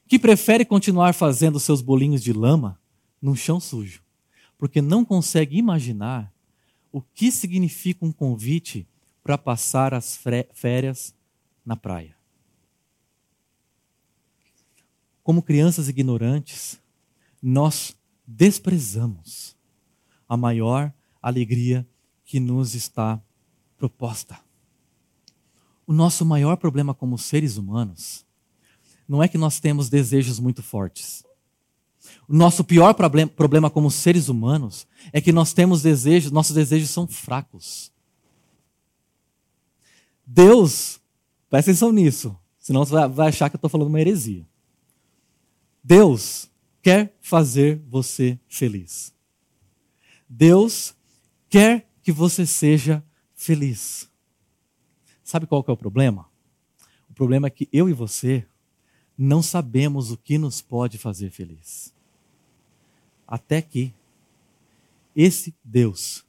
[0.08, 2.80] que prefere continuar fazendo seus bolinhos de lama
[3.22, 4.03] num chão sujo,
[4.58, 6.34] porque não consegue imaginar
[6.92, 8.88] o que significa um convite
[9.24, 10.20] para passar as
[10.54, 11.16] férias
[11.66, 12.16] na praia.
[15.24, 16.80] Como crianças ignorantes,
[17.42, 17.96] nós
[18.28, 19.56] desprezamos
[20.28, 21.88] a maior alegria
[22.26, 23.22] que nos está
[23.78, 24.40] proposta.
[25.86, 28.26] O nosso maior problema como seres humanos
[29.08, 31.24] não é que nós temos desejos muito fortes.
[32.28, 37.08] O nosso pior problema como seres humanos é que nós temos desejos, nossos desejos são
[37.08, 37.92] fracos.
[40.26, 41.02] Deus,
[41.50, 44.48] presta atenção nisso, senão você vai achar que eu estou falando uma heresia.
[45.84, 46.50] Deus
[46.82, 49.14] quer fazer você feliz.
[50.30, 50.96] Deus
[51.50, 53.04] quer que você seja
[53.36, 54.10] feliz.
[55.24, 56.30] Sabe qual é o problema?
[57.10, 58.46] O problema é que eu e você
[59.18, 61.94] não sabemos o que nos pode fazer feliz.
[63.28, 63.94] Até que
[65.16, 66.26] esse Deus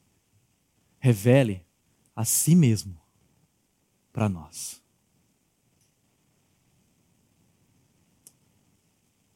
[0.99, 1.65] revele
[2.15, 2.99] a si mesmo
[4.13, 4.83] para nós.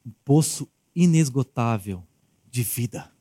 [0.05, 2.03] Um poço inesgotável
[2.49, 3.11] de vida.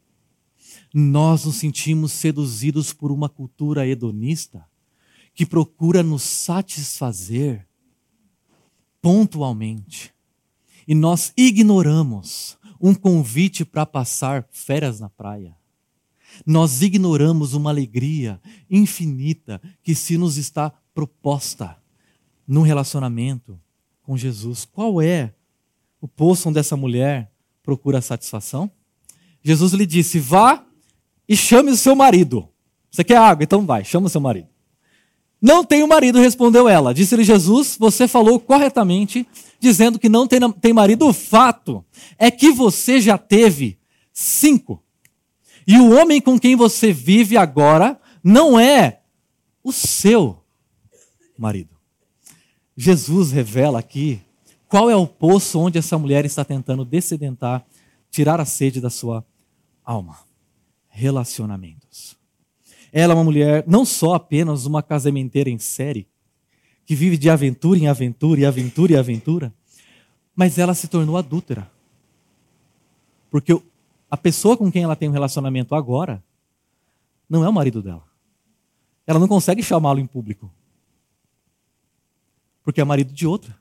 [0.95, 4.67] Nós nos sentimos seduzidos por uma cultura hedonista
[5.35, 7.67] que procura nos satisfazer
[9.01, 10.13] pontualmente.
[10.87, 15.57] E nós ignoramos um convite para passar férias na praia.
[16.47, 21.77] Nós ignoramos uma alegria infinita que se nos está proposta
[22.47, 23.59] num relacionamento
[24.03, 24.65] com Jesus.
[24.65, 25.35] Qual é
[26.01, 27.31] o poço onde essa mulher
[27.63, 28.71] procura satisfação?
[29.43, 30.65] Jesus lhe disse: Vá
[31.29, 32.49] e chame o seu marido.
[32.91, 33.45] Você quer água?
[33.45, 34.49] Então vai, chama seu marido.
[35.41, 36.93] Não tenho marido, respondeu ela.
[36.93, 39.27] Disse-lhe Jesus: Você falou corretamente,
[39.61, 41.07] dizendo que não tem, tem marido.
[41.07, 41.85] O fato
[42.19, 43.79] é que você já teve
[44.13, 44.83] cinco.
[45.67, 49.01] E o homem com quem você vive agora não é
[49.63, 50.43] o seu
[51.39, 51.77] marido.
[52.77, 54.21] Jesus revela aqui
[54.69, 57.65] qual é o poço onde essa mulher está tentando descedentar,
[58.11, 59.25] tirar a sede da sua
[59.85, 60.19] alma.
[60.89, 62.17] Relacionamentos.
[62.93, 66.09] Ela é uma mulher, não só apenas uma casamenteira em série,
[66.87, 69.55] que vive de aventura em aventura e aventura e aventura,
[70.35, 71.71] mas ela se tornou adúltera.
[73.31, 73.61] Porque
[74.11, 76.23] a pessoa com quem ela tem um relacionamento agora
[77.29, 78.05] não é o marido dela.
[79.07, 80.51] Ela não consegue chamá-lo em público.
[82.63, 83.55] Porque é marido de outra.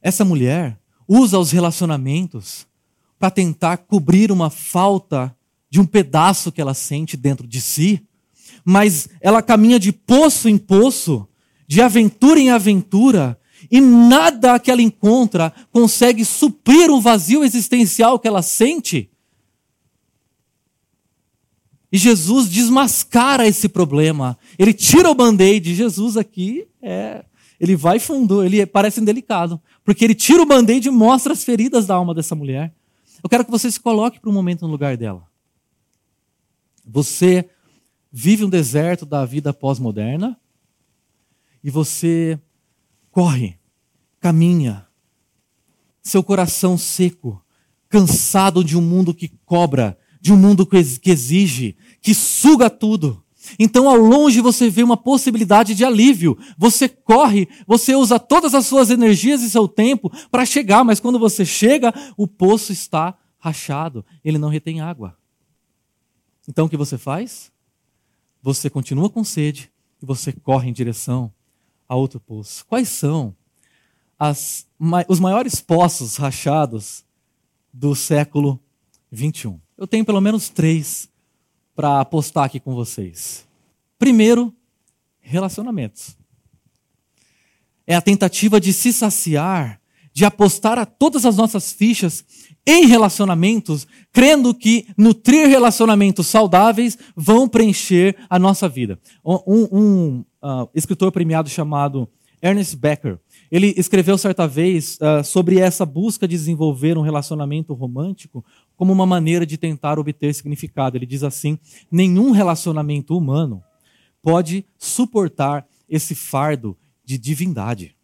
[0.00, 2.66] Essa mulher usa os relacionamentos
[3.18, 5.36] para tentar cobrir uma falta
[5.70, 8.02] de um pedaço que ela sente dentro de si,
[8.64, 11.26] mas ela caminha de poço em poço,
[11.66, 13.38] de aventura em aventura,
[13.70, 19.10] e nada que ela encontra consegue suprir o vazio existencial que ela sente.
[21.92, 24.38] E Jesus desmascara esse problema.
[24.58, 25.74] Ele tira o band-aid.
[25.74, 27.24] Jesus aqui é.
[27.58, 29.60] Ele vai fundo, ele parece indelicado.
[29.84, 32.72] Porque ele tira o band-aid e mostra as feridas da alma dessa mulher.
[33.22, 35.29] Eu quero que você se coloque por um momento no lugar dela.
[36.92, 37.48] Você
[38.10, 40.36] vive um deserto da vida pós-moderna
[41.62, 42.38] e você
[43.10, 43.56] corre,
[44.18, 44.86] caminha,
[46.02, 47.42] seu coração seco,
[47.88, 50.76] cansado de um mundo que cobra, de um mundo que
[51.10, 53.22] exige, que suga tudo.
[53.58, 56.36] Então, ao longe, você vê uma possibilidade de alívio.
[56.58, 61.18] Você corre, você usa todas as suas energias e seu tempo para chegar, mas quando
[61.18, 65.19] você chega, o poço está rachado, ele não retém água.
[66.50, 67.52] Então o que você faz?
[68.42, 69.70] Você continua com sede
[70.02, 71.32] e você corre em direção
[71.88, 72.66] a outro poço.
[72.66, 73.36] Quais são
[74.18, 74.66] as,
[75.06, 77.04] os maiores poços rachados
[77.72, 78.60] do século
[79.12, 79.60] 21?
[79.78, 81.08] Eu tenho pelo menos três
[81.72, 83.46] para apostar aqui com vocês.
[83.96, 84.52] Primeiro,
[85.20, 86.18] relacionamentos.
[87.86, 89.79] É a tentativa de se saciar,
[90.12, 92.24] de apostar a todas as nossas fichas
[92.66, 98.98] em relacionamentos, crendo que nutrir relacionamentos saudáveis vão preencher a nossa vida.
[99.24, 102.08] Um, um uh, escritor premiado chamado
[102.42, 103.18] Ernest Becker,
[103.50, 108.44] ele escreveu certa vez uh, sobre essa busca de desenvolver um relacionamento romântico
[108.76, 110.96] como uma maneira de tentar obter significado.
[110.96, 111.58] Ele diz assim:
[111.90, 113.62] nenhum relacionamento humano
[114.22, 117.94] pode suportar esse fardo de divindade.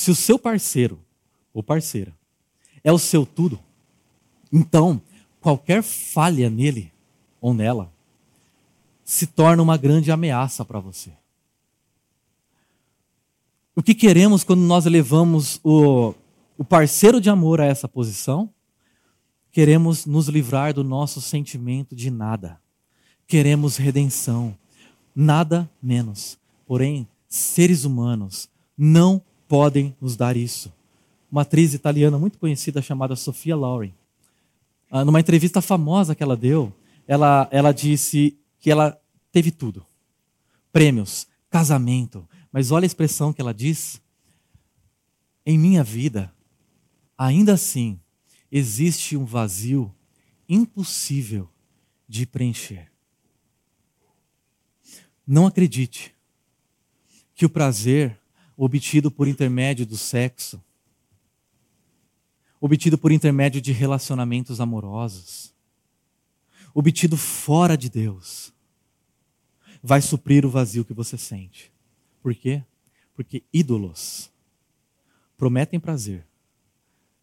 [0.00, 0.98] Se o seu parceiro
[1.52, 2.16] ou parceira
[2.82, 3.60] é o seu tudo.
[4.50, 4.98] Então,
[5.42, 6.90] qualquer falha nele
[7.38, 7.92] ou nela
[9.04, 11.12] se torna uma grande ameaça para você.
[13.76, 16.14] O que queremos quando nós elevamos o,
[16.56, 18.48] o parceiro de amor a essa posição?
[19.52, 22.58] Queremos nos livrar do nosso sentimento de nada.
[23.26, 24.56] Queremos redenção.
[25.14, 26.38] Nada menos.
[26.66, 30.72] Porém, seres humanos não podem nos dar isso
[31.30, 33.92] uma atriz italiana muito conhecida chamada Sofia Loren.
[34.90, 36.72] Ah, numa entrevista famosa que ela deu,
[37.06, 39.86] ela, ela disse que ela teve tudo:
[40.72, 42.26] prêmios, casamento.
[42.52, 44.00] Mas olha a expressão que ela diz:
[45.46, 46.32] em minha vida,
[47.16, 48.00] ainda assim,
[48.50, 49.94] existe um vazio
[50.48, 51.48] impossível
[52.08, 52.90] de preencher.
[55.24, 56.12] Não acredite
[57.36, 58.18] que o prazer
[58.56, 60.60] obtido por intermédio do sexo
[62.60, 65.54] obtido por intermédio de relacionamentos amorosos,
[66.74, 68.52] obtido fora de Deus,
[69.82, 71.72] vai suprir o vazio que você sente.
[72.22, 72.62] Por quê?
[73.14, 74.30] Porque ídolos
[75.38, 76.26] prometem prazer,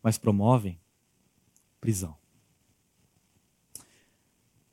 [0.02, 0.80] mas promovem
[1.80, 2.16] prisão.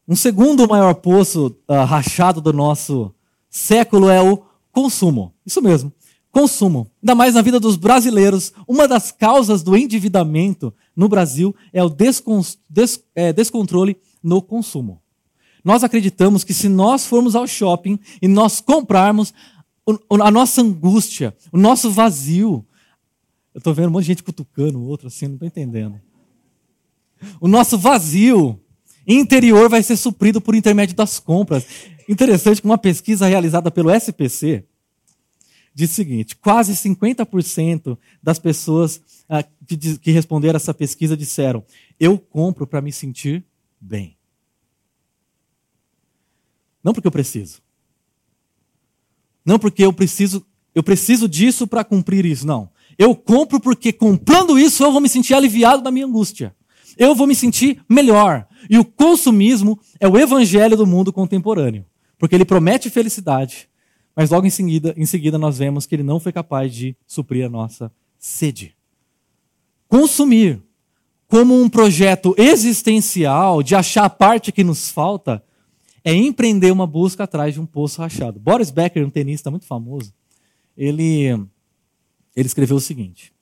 [0.09, 3.15] Um segundo maior poço uh, rachado do nosso
[3.51, 5.35] século é o consumo.
[5.45, 5.93] Isso mesmo
[6.35, 6.91] consumo.
[7.01, 11.97] Ainda mais na vida dos brasileiros, uma das causas do endividamento no Brasil é o
[13.15, 15.01] é, descontrole no consumo.
[15.65, 19.33] Nós acreditamos que se nós formos ao shopping e nós comprarmos
[20.21, 22.67] a nossa angústia, o nosso vazio,
[23.55, 26.01] eu estou vendo um monte de gente cutucando o outro assim, não estou entendendo.
[27.41, 28.61] O nosso vazio
[29.07, 31.65] interior vai ser suprido por intermédio das compras.
[32.09, 34.65] Interessante que uma pesquisa realizada pelo SPC,
[35.75, 41.65] diz o seguinte: quase 50% das pessoas ah, que, que responderam essa pesquisa disseram:
[41.99, 43.45] eu compro para me sentir
[43.81, 44.17] bem.
[46.83, 47.63] Não porque eu preciso.
[49.45, 52.71] Não porque eu preciso, eu preciso disso para cumprir isso, não.
[52.97, 56.55] Eu compro porque comprando isso eu vou me sentir aliviado da minha angústia.
[56.97, 58.47] Eu vou me sentir melhor.
[58.71, 61.85] E o consumismo é o evangelho do mundo contemporâneo,
[62.19, 63.69] porque ele promete felicidade,
[64.15, 67.45] mas logo em seguida, em seguida nós vemos que ele não foi capaz de suprir
[67.47, 68.75] a nossa sede.
[69.89, 70.63] Consumir
[71.27, 75.43] como um projeto existencial de achar a parte que nos falta
[76.05, 78.39] é empreender uma busca atrás de um poço rachado.
[78.39, 80.13] Boris Becker, um tenista muito famoso,
[80.77, 81.27] ele,
[82.37, 83.33] ele escreveu o seguinte: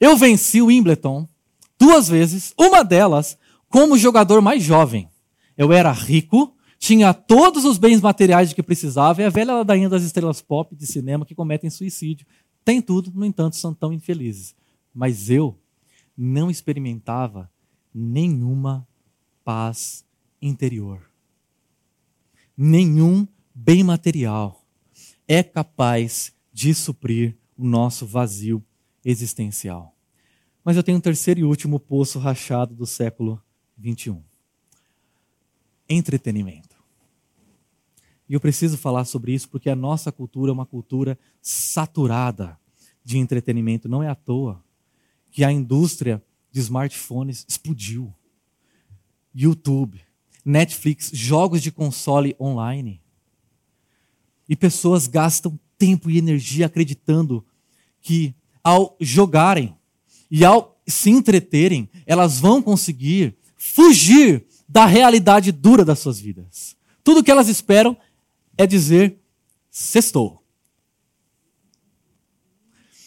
[0.00, 1.28] Eu venci o Wimbledon
[1.78, 3.36] duas vezes, uma delas
[3.68, 5.08] como jogador mais jovem.
[5.56, 6.53] Eu era rico,
[6.84, 10.74] tinha todos os bens materiais de que precisava e a velha ladainha das estrelas pop
[10.74, 12.26] de cinema que cometem suicídio.
[12.64, 14.54] Tem tudo, no entanto, são tão infelizes.
[14.92, 15.58] Mas eu
[16.16, 17.50] não experimentava
[17.94, 18.86] nenhuma
[19.44, 20.04] paz
[20.40, 21.14] interior
[22.56, 24.64] nenhum bem material
[25.26, 28.64] é capaz de suprir o nosso vazio
[29.04, 29.94] existencial.
[30.64, 33.42] Mas eu tenho um terceiro e último poço rachado do século
[33.76, 34.22] 21.
[35.88, 36.73] Entretenimento.
[38.28, 42.58] E eu preciso falar sobre isso porque a nossa cultura é uma cultura saturada
[43.04, 43.88] de entretenimento.
[43.88, 44.62] Não é à toa
[45.30, 48.14] que a indústria de smartphones explodiu.
[49.34, 50.00] YouTube,
[50.44, 53.00] Netflix, jogos de console online.
[54.48, 57.44] E pessoas gastam tempo e energia acreditando
[58.00, 59.76] que ao jogarem
[60.30, 66.76] e ao se entreterem, elas vão conseguir fugir da realidade dura das suas vidas.
[67.02, 67.96] Tudo que elas esperam
[68.56, 69.18] é dizer
[69.70, 70.42] sextou.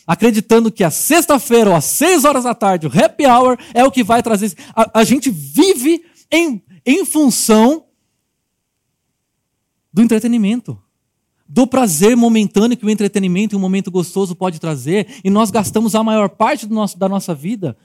[0.05, 3.91] Acreditando que a sexta-feira ou às seis horas da tarde, o happy hour, é o
[3.91, 4.53] que vai trazer.
[4.73, 7.83] A, a gente vive em em função
[9.91, 10.81] do entretenimento,
[11.45, 15.95] do prazer momentâneo que o entretenimento e um momento gostoso pode trazer, e nós gastamos
[15.95, 17.75] a maior parte nosso, da nossa vida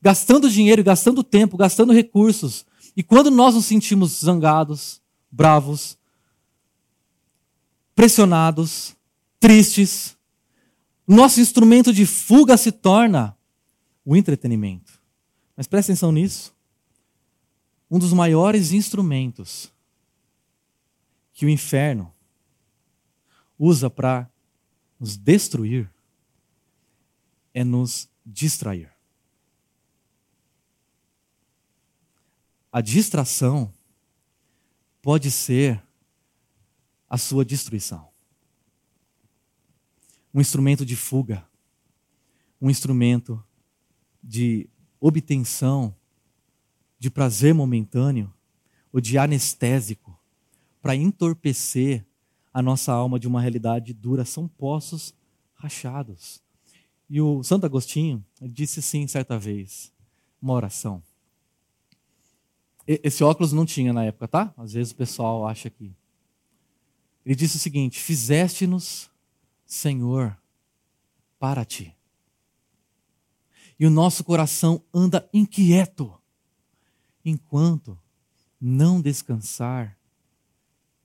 [0.00, 2.64] gastando dinheiro, gastando tempo, gastando recursos.
[2.96, 5.97] E quando nós nos sentimos zangados, bravos,
[7.98, 8.96] pressionados,
[9.40, 10.16] tristes,
[11.04, 13.36] nosso instrumento de fuga se torna
[14.04, 15.02] o entretenimento.
[15.56, 16.54] Mas presta atenção nisso
[17.90, 19.72] um dos maiores instrumentos
[21.32, 22.14] que o inferno
[23.58, 24.30] usa para
[25.00, 25.90] nos destruir
[27.52, 28.92] é nos distrair.
[32.70, 33.74] A distração
[35.02, 35.82] pode ser
[37.08, 38.08] a sua destruição.
[40.32, 41.46] Um instrumento de fuga,
[42.60, 43.42] um instrumento
[44.22, 44.68] de
[45.00, 45.94] obtenção
[46.98, 48.32] de prazer momentâneo
[48.92, 50.18] ou de anestésico
[50.82, 52.04] para entorpecer
[52.52, 55.14] a nossa alma de uma realidade dura são poços
[55.54, 56.42] rachados.
[57.08, 59.92] E o Santo Agostinho disse assim certa vez,
[60.40, 61.02] uma oração.
[62.86, 64.54] Esse óculos não tinha na época, tá?
[64.56, 65.94] Às vezes o pessoal acha que.
[67.28, 69.10] Ele disse o seguinte: Fizeste-nos,
[69.66, 70.34] Senhor,
[71.38, 71.94] para ti.
[73.78, 76.18] E o nosso coração anda inquieto
[77.22, 77.98] enquanto
[78.58, 79.94] não descansar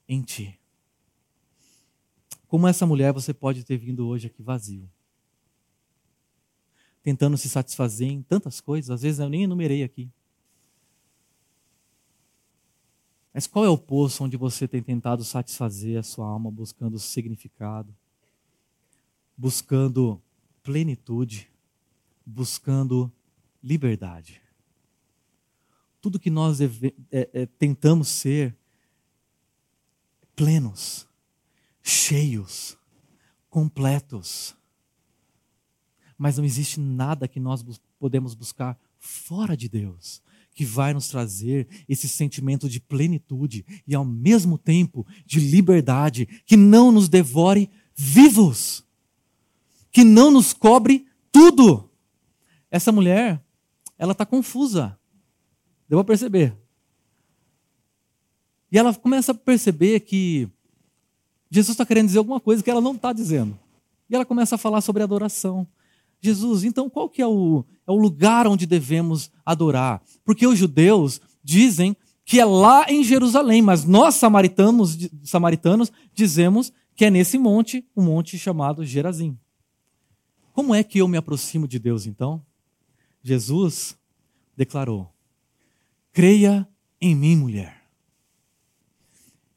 [0.08, 0.58] em ti.
[2.48, 4.90] Como essa mulher, você pode ter vindo hoje aqui vazio,
[7.04, 10.10] tentando se satisfazer em tantas coisas, às vezes eu nem enumerei aqui.
[13.34, 17.96] Mas qual é o poço onde você tem tentado satisfazer a sua alma buscando significado,
[19.36, 20.22] buscando
[20.62, 21.50] plenitude,
[22.26, 23.12] buscando
[23.62, 24.44] liberdade?
[26.04, 28.54] tudo que nós deve, é, é, tentamos ser
[30.36, 31.08] plenos,
[31.82, 32.78] cheios,
[33.50, 34.54] completos.
[36.18, 37.64] Mas não existe nada que nós
[37.98, 40.22] podemos buscar fora de Deus
[40.54, 46.56] que vai nos trazer esse sentimento de plenitude e ao mesmo tempo de liberdade, que
[46.56, 48.84] não nos devore vivos,
[49.92, 51.90] que não nos cobre tudo.
[52.70, 53.44] Essa mulher,
[53.98, 54.98] ela está confusa.
[55.88, 56.56] Deu para perceber.
[58.72, 60.50] E ela começa a perceber que
[61.50, 63.60] Jesus está querendo dizer alguma coisa que ela não está dizendo.
[64.10, 65.68] E ela começa a falar sobre adoração.
[66.24, 70.02] Jesus, então qual que é o, é o lugar onde devemos adorar?
[70.24, 77.04] Porque os judeus dizem que é lá em Jerusalém, mas nós samaritanos, samaritanos dizemos que
[77.06, 79.38] é nesse monte, um monte chamado Gerazim.
[80.54, 82.42] Como é que eu me aproximo de Deus então?
[83.22, 83.98] Jesus
[84.56, 85.12] declarou:
[86.14, 86.68] Creia
[87.02, 87.82] em mim, mulher.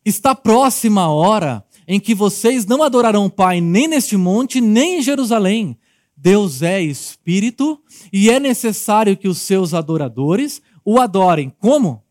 [0.04, 4.98] Está próxima a hora em que vocês não adorarão o Pai nem neste monte, nem
[4.98, 5.78] em Jerusalém.
[6.16, 7.80] Deus é espírito
[8.12, 11.52] e é necessário que os seus adoradores o adorem.
[11.58, 12.02] Como?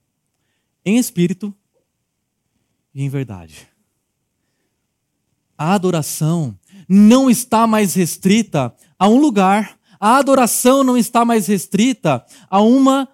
[0.86, 1.54] Em espírito
[2.94, 3.68] e em verdade.
[5.58, 12.24] A adoração não está mais restrita a um lugar, a adoração não está mais restrita
[12.50, 13.10] a uma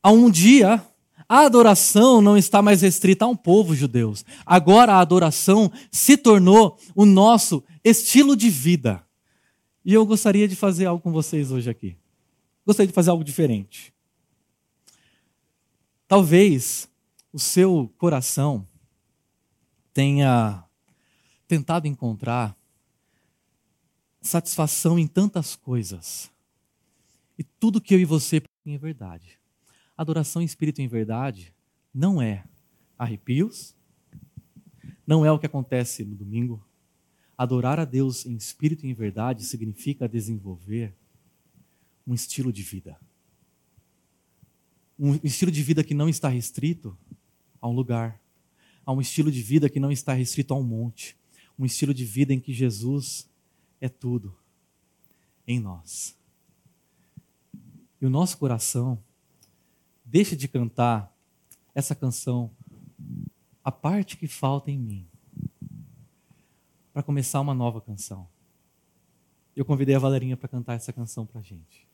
[0.00, 0.82] a um dia,
[1.28, 4.14] a adoração não está mais restrita a um povo judeu.
[4.46, 9.04] Agora a adoração se tornou o nosso estilo de vida.
[9.88, 11.96] E eu gostaria de fazer algo com vocês hoje aqui.
[12.66, 13.90] Gostaria de fazer algo diferente.
[16.06, 16.86] Talvez
[17.32, 18.68] o seu coração
[19.94, 20.62] tenha
[21.46, 22.54] tentado encontrar
[24.20, 26.30] satisfação em tantas coisas.
[27.38, 29.40] E tudo que eu e você tem é verdade.
[29.96, 31.54] Adoração em espírito em verdade
[31.94, 32.44] não é
[32.98, 33.74] arrepios,
[35.06, 36.62] não é o que acontece no domingo.
[37.38, 40.92] Adorar a Deus em espírito e em verdade significa desenvolver
[42.04, 42.98] um estilo de vida.
[44.98, 46.98] Um estilo de vida que não está restrito
[47.60, 48.20] a um lugar,
[48.84, 51.16] a um estilo de vida que não está restrito a um monte,
[51.56, 53.30] um estilo de vida em que Jesus
[53.80, 54.36] é tudo
[55.46, 56.18] em nós.
[58.00, 59.02] E o nosso coração
[60.04, 61.14] deixa de cantar
[61.74, 62.50] essa canção,
[63.62, 65.06] a parte que falta em mim,
[66.98, 68.26] para começar uma nova canção.
[69.54, 71.86] Eu convidei a Valerinha para cantar essa canção para a gente.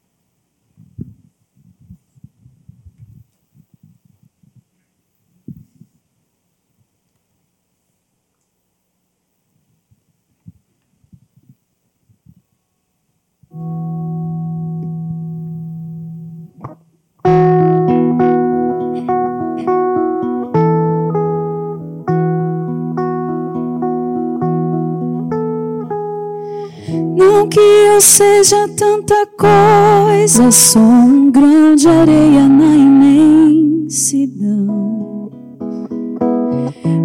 [28.00, 34.34] Seja tanta coisa, sou um grão de areia na imensidão.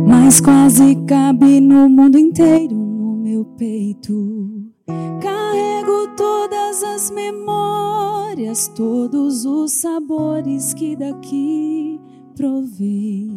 [0.08, 4.72] Mas quase cabe no mundo inteiro no meu peito.
[5.22, 12.00] Carrego todas as memórias, todos os sabores que daqui
[12.36, 13.30] provei.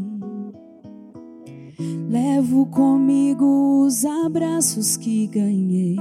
[2.09, 5.97] Levo comigo os abraços que ganhei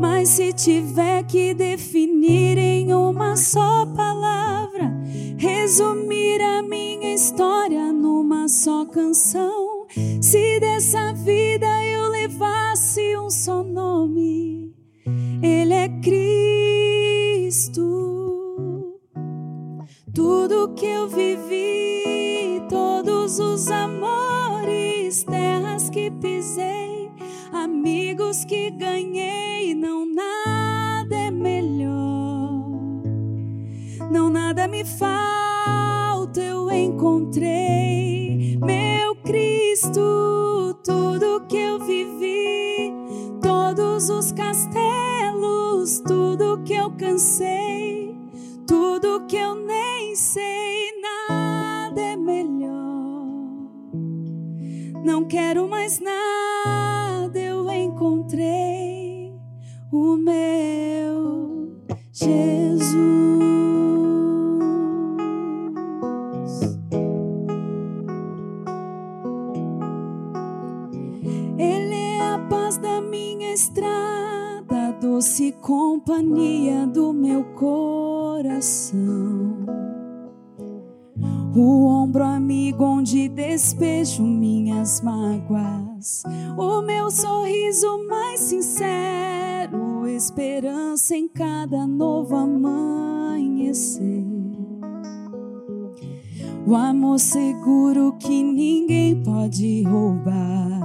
[0.00, 4.92] mas se tiver que definir em uma só palavra,
[5.36, 9.86] resumir a minha história numa só canção,
[10.20, 14.74] se dessa vida eu levasse um só nome,
[15.42, 17.30] Ele é Cristo.
[20.12, 26.99] Tudo que eu vivi, todos os amores, terras que pisei,
[27.64, 31.90] amigos que ganhei não nada é melhor.
[34.10, 42.92] Não nada me falta, eu encontrei meu Cristo, tudo que eu vivi,
[43.42, 48.16] todos os castelos, tudo que eu cansei,
[48.66, 52.99] tudo que eu nem sei, nada é melhor.
[55.02, 59.32] Não quero mais nada, eu encontrei
[59.90, 61.74] o meu
[62.12, 63.00] Jesus.
[71.58, 79.00] Ele é a paz da minha estrada, doce companhia do meu coração.
[81.54, 86.22] O ombro amigo onde despejo minhas mágoas,
[86.56, 94.24] o meu sorriso mais sincero esperança em cada novo amanhecer.
[96.66, 100.80] O amor seguro que ninguém pode roubar.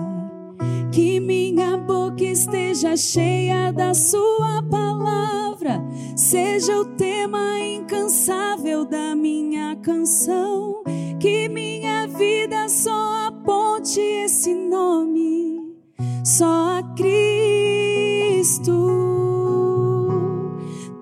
[0.91, 5.83] Que minha boca esteja cheia da Sua palavra,
[6.15, 10.83] seja o tema incansável da minha canção.
[11.19, 15.75] Que minha vida só aponte esse nome,
[16.23, 18.05] só a Cristo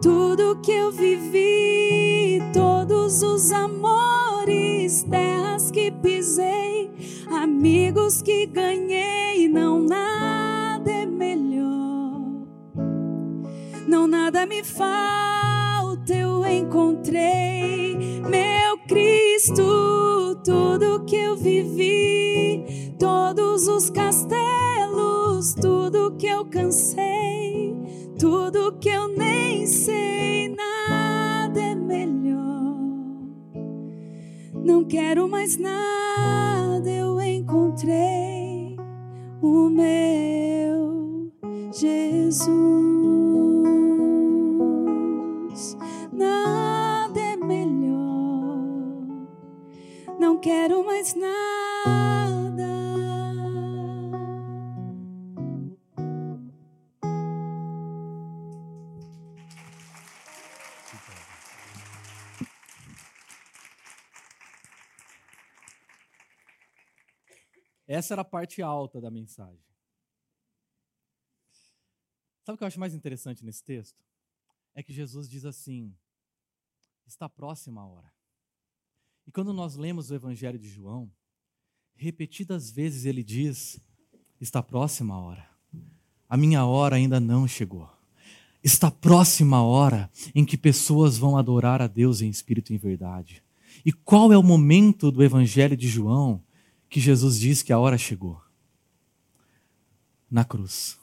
[0.04, 6.92] tudo que eu vivi, todos os amores, terras que pisei,
[7.32, 10.33] amigos que ganhei, não nada
[11.24, 12.22] melhor.
[13.88, 17.96] Não nada me falta, eu encontrei
[18.30, 27.76] meu Cristo, tudo que eu vivi todos os castelos, tudo que eu cansei,
[28.20, 32.78] tudo que eu nem sei, nada é melhor.
[34.54, 38.76] Não quero mais nada, eu encontrei
[39.42, 41.03] o meu
[41.74, 42.48] Jesus.
[46.12, 49.08] Nada é melhor,
[50.20, 51.34] não quero mais nada.
[67.88, 69.73] Essa era a parte alta da mensagem.
[72.44, 74.04] Sabe o que eu acho mais interessante nesse texto?
[74.76, 75.94] É que Jesus diz assim:
[77.08, 78.12] está próxima a hora.
[79.26, 81.10] E quando nós lemos o Evangelho de João,
[81.96, 83.80] repetidas vezes ele diz:
[84.42, 85.50] está próxima a hora.
[86.28, 87.90] A minha hora ainda não chegou.
[88.64, 92.80] Está próxima a hora em que pessoas vão adorar a Deus em espírito e em
[92.80, 93.44] verdade.
[93.86, 96.44] E qual é o momento do Evangelho de João
[96.90, 98.42] que Jesus diz que a hora chegou?
[100.30, 101.03] Na cruz.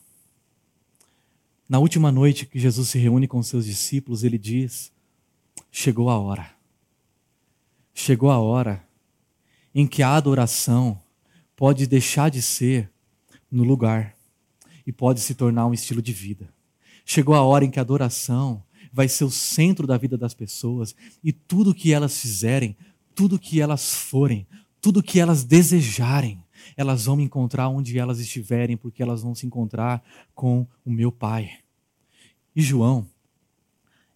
[1.71, 4.91] Na última noite que Jesus se reúne com seus discípulos, ele diz:
[5.71, 6.51] Chegou a hora.
[7.95, 8.85] Chegou a hora
[9.73, 11.01] em que a adoração
[11.55, 12.91] pode deixar de ser
[13.49, 14.16] no lugar
[14.85, 16.53] e pode se tornar um estilo de vida.
[17.05, 20.93] Chegou a hora em que a adoração vai ser o centro da vida das pessoas
[21.23, 22.77] e tudo que elas fizerem,
[23.14, 24.45] tudo que elas forem,
[24.81, 26.43] tudo que elas desejarem,
[26.77, 30.03] elas vão me encontrar onde elas estiverem, porque elas vão se encontrar
[30.35, 31.59] com o meu Pai.
[32.55, 33.07] E João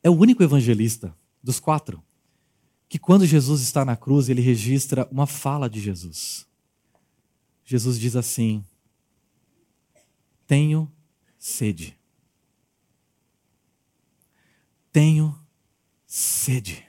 [0.03, 2.03] é o único evangelista dos quatro
[2.89, 6.47] que, quando Jesus está na cruz, ele registra uma fala de Jesus.
[7.65, 8.65] Jesus diz assim:
[10.47, 10.91] Tenho
[11.39, 11.99] sede.
[14.93, 15.37] Tenho
[16.07, 16.85] sede.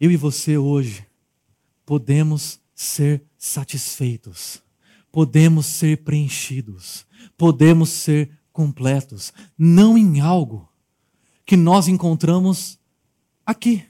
[0.00, 1.06] Eu e você hoje
[1.84, 4.60] podemos ser satisfeitos,
[5.12, 10.68] podemos ser preenchidos, podemos ser completos, não em algo
[11.46, 12.78] que nós encontramos
[13.46, 13.84] aqui,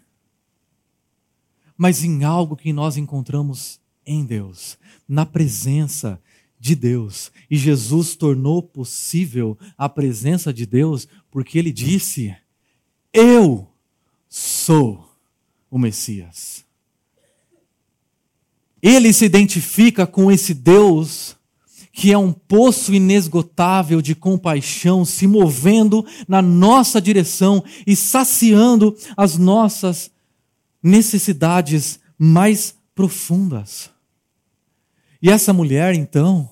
[1.76, 4.78] mas em algo que nós encontramos em Deus,
[5.08, 6.20] na presença
[6.60, 7.30] de Deus.
[7.50, 12.36] E Jesus tornou possível a presença de Deus porque ele disse:
[13.12, 13.68] Eu
[14.28, 15.08] sou
[15.70, 16.67] o Messias.
[18.82, 21.36] Ele se identifica com esse Deus
[21.98, 29.36] que é um poço inesgotável de compaixão, se movendo na nossa direção e saciando as
[29.36, 30.08] nossas
[30.80, 33.90] necessidades mais profundas.
[35.20, 36.48] E essa mulher, então,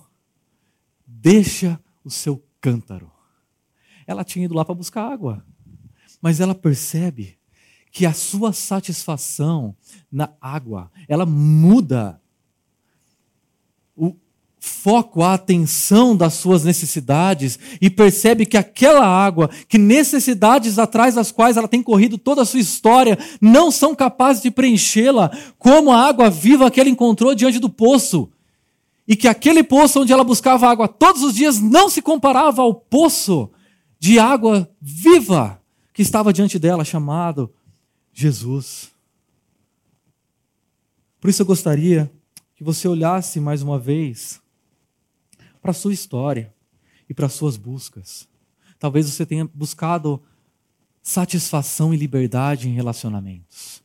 [1.07, 3.09] deixa o seu cântaro.
[4.05, 5.45] Ela tinha ido lá para buscar água,
[6.21, 7.36] mas ela percebe
[7.91, 9.75] que a sua satisfação
[10.11, 12.21] na água, ela muda
[13.97, 14.15] o
[14.59, 21.31] foco, a atenção das suas necessidades e percebe que aquela água, que necessidades atrás das
[21.31, 26.07] quais ela tem corrido toda a sua história, não são capazes de preenchê-la, como a
[26.07, 28.29] água viva que ela encontrou diante do poço.
[29.09, 32.75] E que aquele poço onde ela buscava água todos os dias não se comparava ao
[32.75, 33.49] poço
[34.01, 35.63] de água viva
[35.95, 37.51] que estava diante dela, chamado
[38.19, 38.91] Jesus.
[41.21, 42.11] Por isso eu gostaria
[42.55, 44.41] que você olhasse mais uma vez
[45.61, 46.55] para a sua história
[47.07, 48.27] e para as suas buscas.
[48.79, 50.23] Talvez você tenha buscado
[51.03, 53.83] satisfação e liberdade em relacionamentos.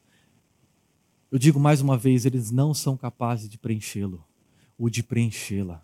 [1.29, 4.25] Eu digo mais uma vez, eles não são capazes de preenchê-lo,
[4.77, 5.83] ou de preenchê-la,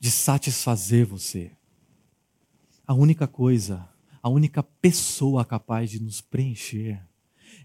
[0.00, 1.52] de satisfazer você.
[2.86, 3.86] A única coisa,
[4.22, 7.11] a única pessoa capaz de nos preencher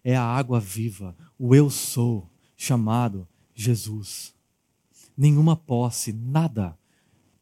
[0.04, 4.34] é a água viva, o eu sou, chamado Jesus.
[5.18, 6.78] Nenhuma posse, nada,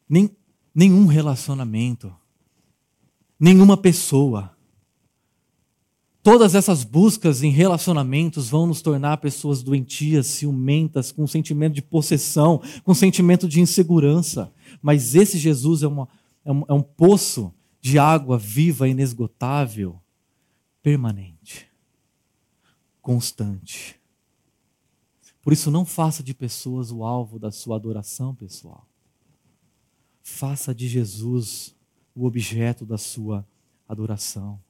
[0.08, 0.30] nem,
[0.74, 2.14] nenhum relacionamento,
[3.38, 4.56] nenhuma pessoa.
[6.22, 12.60] Todas essas buscas em relacionamentos vão nos tornar pessoas doentias, ciumentas, com sentimento de possessão,
[12.82, 14.52] com sentimento de insegurança.
[14.82, 16.08] Mas esse Jesus é, uma,
[16.44, 20.00] é, um, é um poço de água viva, inesgotável,
[20.82, 21.35] permanente,
[23.06, 24.00] constante.
[25.40, 28.84] Por isso, não faça de pessoas o alvo da sua adoração pessoal.
[30.24, 31.72] Faça de Jesus
[32.16, 33.46] o objeto da sua
[33.88, 34.60] adoração.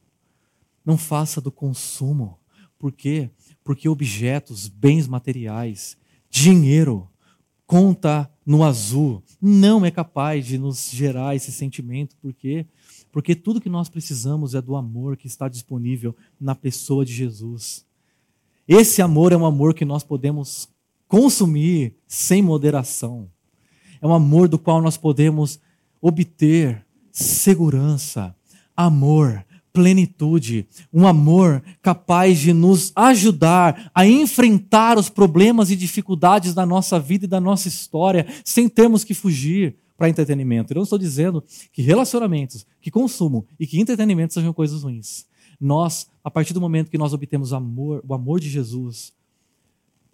[0.85, 2.39] Não faça do consumo.
[2.79, 3.31] Por quê?
[3.65, 5.97] Porque objetos, bens materiais,
[6.29, 7.09] dinheiro,
[7.67, 9.23] conta no azul.
[9.41, 12.67] Não é capaz de nos gerar esse sentimento, por quê?
[13.11, 17.86] Porque tudo que nós precisamos é do amor que está disponível na pessoa de Jesus.
[18.69, 20.69] Esse amor é um amor que nós podemos
[21.07, 23.31] consumir sem moderação.
[24.01, 25.61] É um amor do qual nós podemos
[26.01, 28.35] obter segurança,
[28.77, 36.65] amor, plenitude, um amor capaz de nos ajudar a enfrentar os problemas e dificuldades da
[36.65, 40.73] nossa vida e da nossa história sem termos que fugir para entretenimento.
[40.73, 41.43] Eu não estou dizendo
[41.73, 45.27] que relacionamentos, que consumo e que entretenimento sejam coisas ruins.
[45.61, 49.13] Nós, a partir do momento que nós obtemos amor, o amor de Jesus,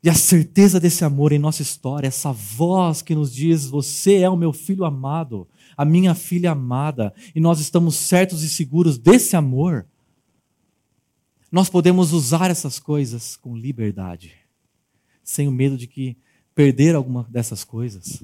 [0.03, 4.29] e a certeza desse amor em nossa história, essa voz que nos diz: Você é
[4.29, 9.37] o meu filho amado, a minha filha amada, e nós estamos certos e seguros desse
[9.37, 9.87] amor,
[11.51, 14.33] nós podemos usar essas coisas com liberdade,
[15.23, 16.17] sem o medo de que
[16.55, 18.23] perder alguma dessas coisas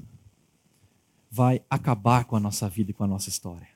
[1.31, 3.67] vai acabar com a nossa vida e com a nossa história.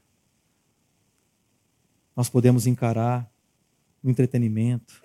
[2.16, 3.30] Nós podemos encarar
[4.04, 5.04] entretenimento,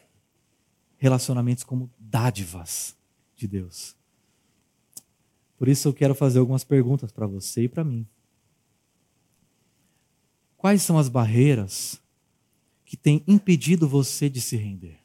[0.97, 2.97] relacionamentos como dádivas
[3.37, 3.97] de Deus.
[5.57, 8.07] Por isso eu quero fazer algumas perguntas para você e para mim.
[10.57, 12.01] Quais são as barreiras
[12.85, 14.99] que têm impedido você de se render?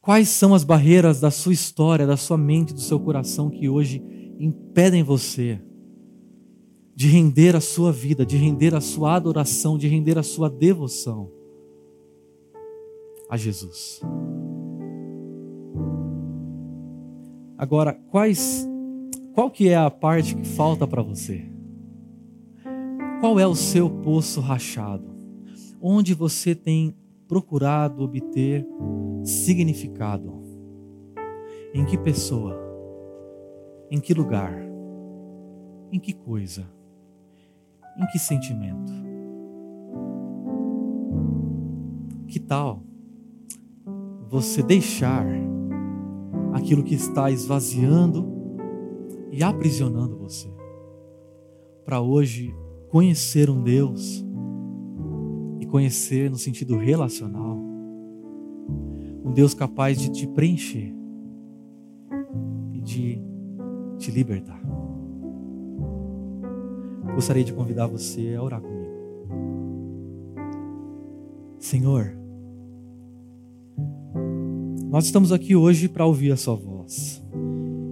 [0.00, 4.02] Quais são as barreiras da sua história, da sua mente, do seu coração que hoje
[4.38, 5.60] impedem você
[6.94, 11.32] de render a sua vida, de render a sua adoração, de render a sua devoção
[13.34, 14.00] a Jesus?
[17.58, 18.68] Agora, quais
[19.34, 21.44] qual que é a parte que falta para você?
[23.20, 25.12] Qual é o seu poço rachado?
[25.80, 28.66] Onde você tem procurado obter
[29.24, 30.32] significado?
[31.72, 32.56] Em que pessoa?
[33.90, 34.54] Em que lugar?
[35.90, 36.64] Em que coisa?
[37.98, 38.92] Em que sentimento?
[42.28, 42.82] Que tal
[44.34, 45.24] você deixar
[46.52, 48.26] aquilo que está esvaziando
[49.30, 50.48] e aprisionando você
[51.84, 52.52] para hoje
[52.88, 54.26] conhecer um Deus
[55.60, 57.56] e conhecer no sentido relacional,
[59.24, 60.92] um Deus capaz de te preencher
[62.72, 63.22] e de
[63.98, 64.60] te libertar.
[67.14, 68.94] Gostaria de convidar você a orar comigo.
[71.60, 72.23] Senhor,
[74.94, 77.20] nós estamos aqui hoje para ouvir a Sua voz.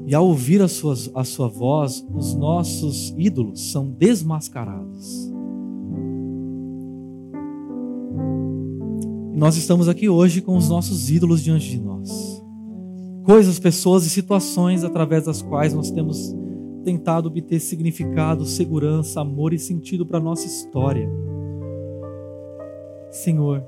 [0.07, 5.33] E ao ouvir a sua, a sua voz, os nossos ídolos são desmascarados.
[9.33, 12.41] E nós estamos aqui hoje com os nossos ídolos diante de nós.
[13.25, 16.33] Coisas, pessoas e situações através das quais nós temos
[16.85, 21.11] tentado obter significado, segurança, amor e sentido para a nossa história.
[23.11, 23.65] Senhor,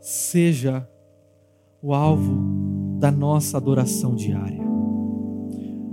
[0.00, 0.88] seja
[1.82, 4.62] o alvo da nossa adoração diária.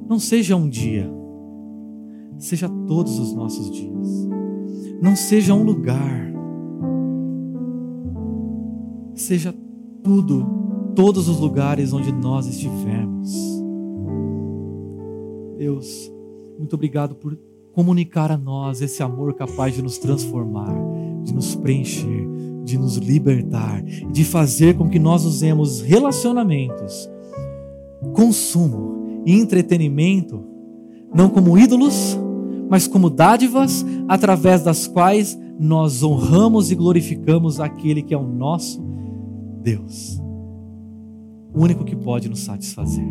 [0.07, 1.09] Não seja um dia,
[2.38, 4.27] seja todos os nossos dias.
[5.01, 6.31] Não seja um lugar,
[9.13, 9.53] seja
[10.03, 10.45] tudo,
[10.95, 13.33] todos os lugares onde nós estivermos.
[15.57, 16.11] Deus,
[16.57, 17.38] muito obrigado por
[17.73, 20.73] comunicar a nós esse amor capaz de nos transformar,
[21.23, 22.27] de nos preencher,
[22.66, 27.09] de nos libertar, de fazer com que nós usemos relacionamentos,
[28.13, 28.95] consumo,
[29.26, 30.43] e entretenimento,
[31.13, 32.18] não como ídolos,
[32.70, 38.84] mas como dádivas através das quais nós honramos e glorificamos aquele que é o nosso
[39.61, 40.22] Deus,
[41.53, 43.05] o único que pode nos satisfazer.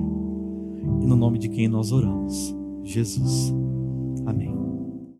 [1.00, 3.52] E no nome de quem nós oramos, Jesus.
[4.24, 4.53] Amém.